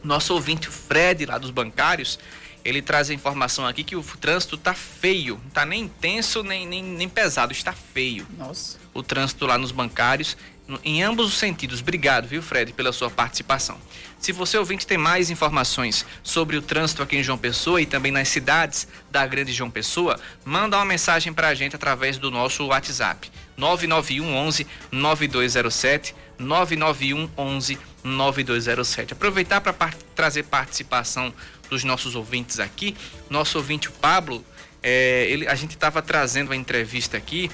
[0.03, 2.19] Nosso ouvinte Fred, lá dos bancários,
[2.65, 6.67] ele traz a informação aqui que o trânsito tá feio, não tá nem intenso nem,
[6.67, 8.27] nem, nem pesado, está feio.
[8.37, 8.77] Nossa.
[8.93, 10.37] O trânsito lá nos bancários,
[10.83, 11.81] em ambos os sentidos.
[11.81, 13.79] Obrigado, viu, Fred, pela sua participação.
[14.19, 18.11] Se você ouvinte tem mais informações sobre o trânsito aqui em João Pessoa e também
[18.11, 22.67] nas cidades da Grande João Pessoa, manda uma mensagem para a gente através do nosso
[22.67, 29.12] WhatsApp 991 11 9207 991 11 9207.
[29.12, 31.33] Aproveitar para par trazer participação
[31.69, 32.97] dos nossos ouvintes aqui.
[33.29, 34.45] Nosso ouvinte Pablo,
[34.83, 37.51] é, ele, a gente estava trazendo uma entrevista aqui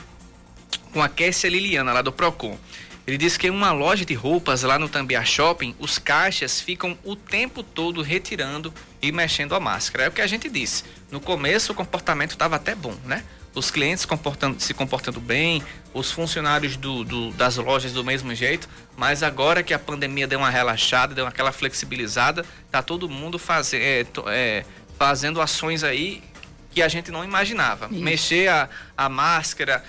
[0.92, 2.58] com a Kessia Liliana, lá do Procon.
[3.06, 6.96] Ele disse que em uma loja de roupas lá no Tambiá Shopping, os caixas ficam
[7.02, 10.04] o tempo todo retirando e mexendo a máscara.
[10.04, 10.84] É o que a gente disse.
[11.10, 13.24] No começo o comportamento estava até bom, né?
[13.54, 18.66] Os clientes comportando, se comportando bem, os funcionários do, do, das lojas do mesmo jeito,
[18.96, 23.74] mas agora que a pandemia deu uma relaxada, deu aquela flexibilizada, tá todo mundo faz,
[23.74, 24.64] é, é,
[24.96, 26.22] fazendo ações aí
[26.70, 27.88] que a gente não imaginava.
[27.90, 28.00] Isso.
[28.00, 29.84] Mexer a, a máscara,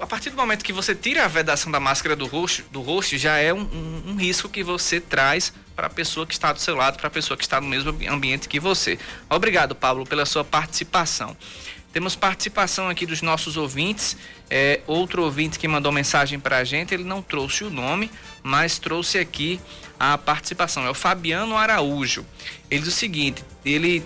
[0.00, 3.16] a partir do momento que você tira a vedação da máscara do rosto, do rosto
[3.16, 6.60] já é um, um, um risco que você traz para a pessoa que está do
[6.60, 8.98] seu lado, para a pessoa que está no mesmo ambiente que você.
[9.30, 11.36] Obrigado, Pablo, pela sua participação.
[11.92, 14.16] Temos participação aqui dos nossos ouvintes.
[14.50, 18.10] É, outro ouvinte que mandou mensagem para a gente, ele não trouxe o nome,
[18.42, 19.60] mas trouxe aqui
[19.98, 20.84] a participação.
[20.84, 22.26] É o Fabiano Araújo.
[22.70, 24.04] Ele diz o seguinte: ele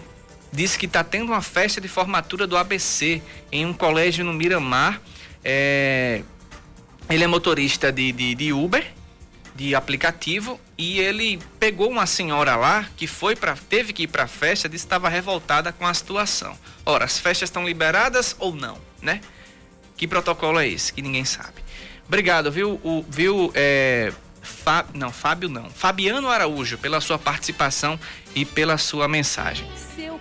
[0.53, 5.01] disse que está tendo uma festa de formatura do ABC em um colégio no Miramar
[5.45, 6.22] é,
[7.09, 8.84] ele é motorista de, de, de, Uber,
[9.55, 14.24] de aplicativo, e ele pegou uma senhora lá que foi para teve que ir para
[14.24, 16.57] a festa, que estava revoltada com a situação.
[16.84, 19.20] Ora, as festas estão liberadas ou não, né?
[19.97, 20.93] Que protocolo é esse?
[20.93, 21.62] Que ninguém sabe.
[22.07, 22.80] Obrigado, viu?
[22.82, 24.12] O, viu é,
[24.95, 25.70] não, Fábio não.
[25.70, 27.99] Fabiano Araújo, pela sua participação
[28.34, 29.66] e pela sua mensagem.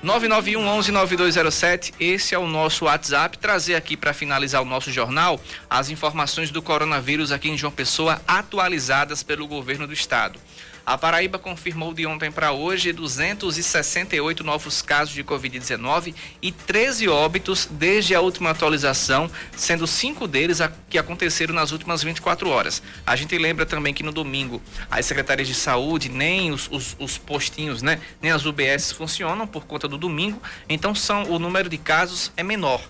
[0.04, 3.38] 991 11 9207, esse é o nosso WhatsApp.
[3.38, 5.39] Trazer aqui para finalizar o nosso jornal
[5.70, 10.39] as informações do coronavírus aqui em João Pessoa atualizadas pelo governo do estado.
[10.84, 17.68] A Paraíba confirmou de ontem para hoje 268 novos casos de Covid-19 e 13 óbitos
[17.70, 20.60] desde a última atualização, sendo cinco deles
[20.90, 22.82] que aconteceram nas últimas 24 horas.
[23.06, 24.60] A gente lembra também que no domingo
[24.90, 29.66] as secretarias de saúde, nem os, os, os postinhos, né, nem as UBS funcionam por
[29.66, 32.82] conta do domingo, então são o número de casos é menor.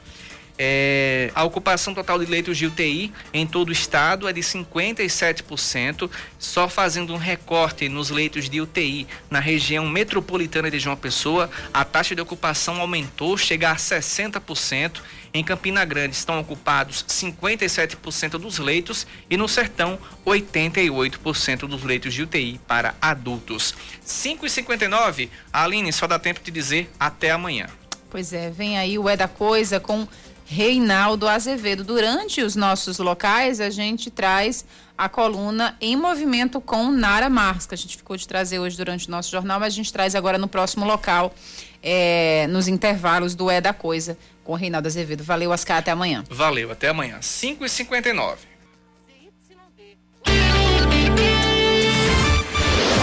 [0.63, 6.07] É, a ocupação total de leitos de UTI em todo o estado é de 57%,
[6.37, 11.83] só fazendo um recorte nos leitos de UTI na região metropolitana de João Pessoa, a
[11.83, 15.01] taxa de ocupação aumentou, chega a 60%.
[15.33, 22.21] Em Campina Grande estão ocupados 57% dos leitos e no Sertão 88% dos leitos de
[22.21, 23.73] UTI para adultos.
[24.05, 27.67] 5h59, Aline, só dá tempo de dizer até amanhã.
[28.11, 30.05] Pois é, vem aí o É da Coisa com
[30.51, 31.81] Reinaldo Azevedo.
[31.81, 34.65] Durante os nossos locais, a gente traz
[34.97, 39.07] a coluna em movimento com Nara Marques, que a gente ficou de trazer hoje durante
[39.07, 41.33] o nosso jornal, mas a gente traz agora no próximo local,
[41.81, 45.23] é, nos intervalos do É da Coisa, com Reinaldo Azevedo.
[45.23, 46.21] Valeu, Ascar, até amanhã.
[46.29, 47.19] Valeu, até amanhã.
[47.21, 48.35] 5h59.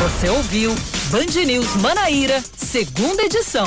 [0.03, 0.75] Você ouviu
[1.11, 3.67] Band News Manaíra, segunda edição.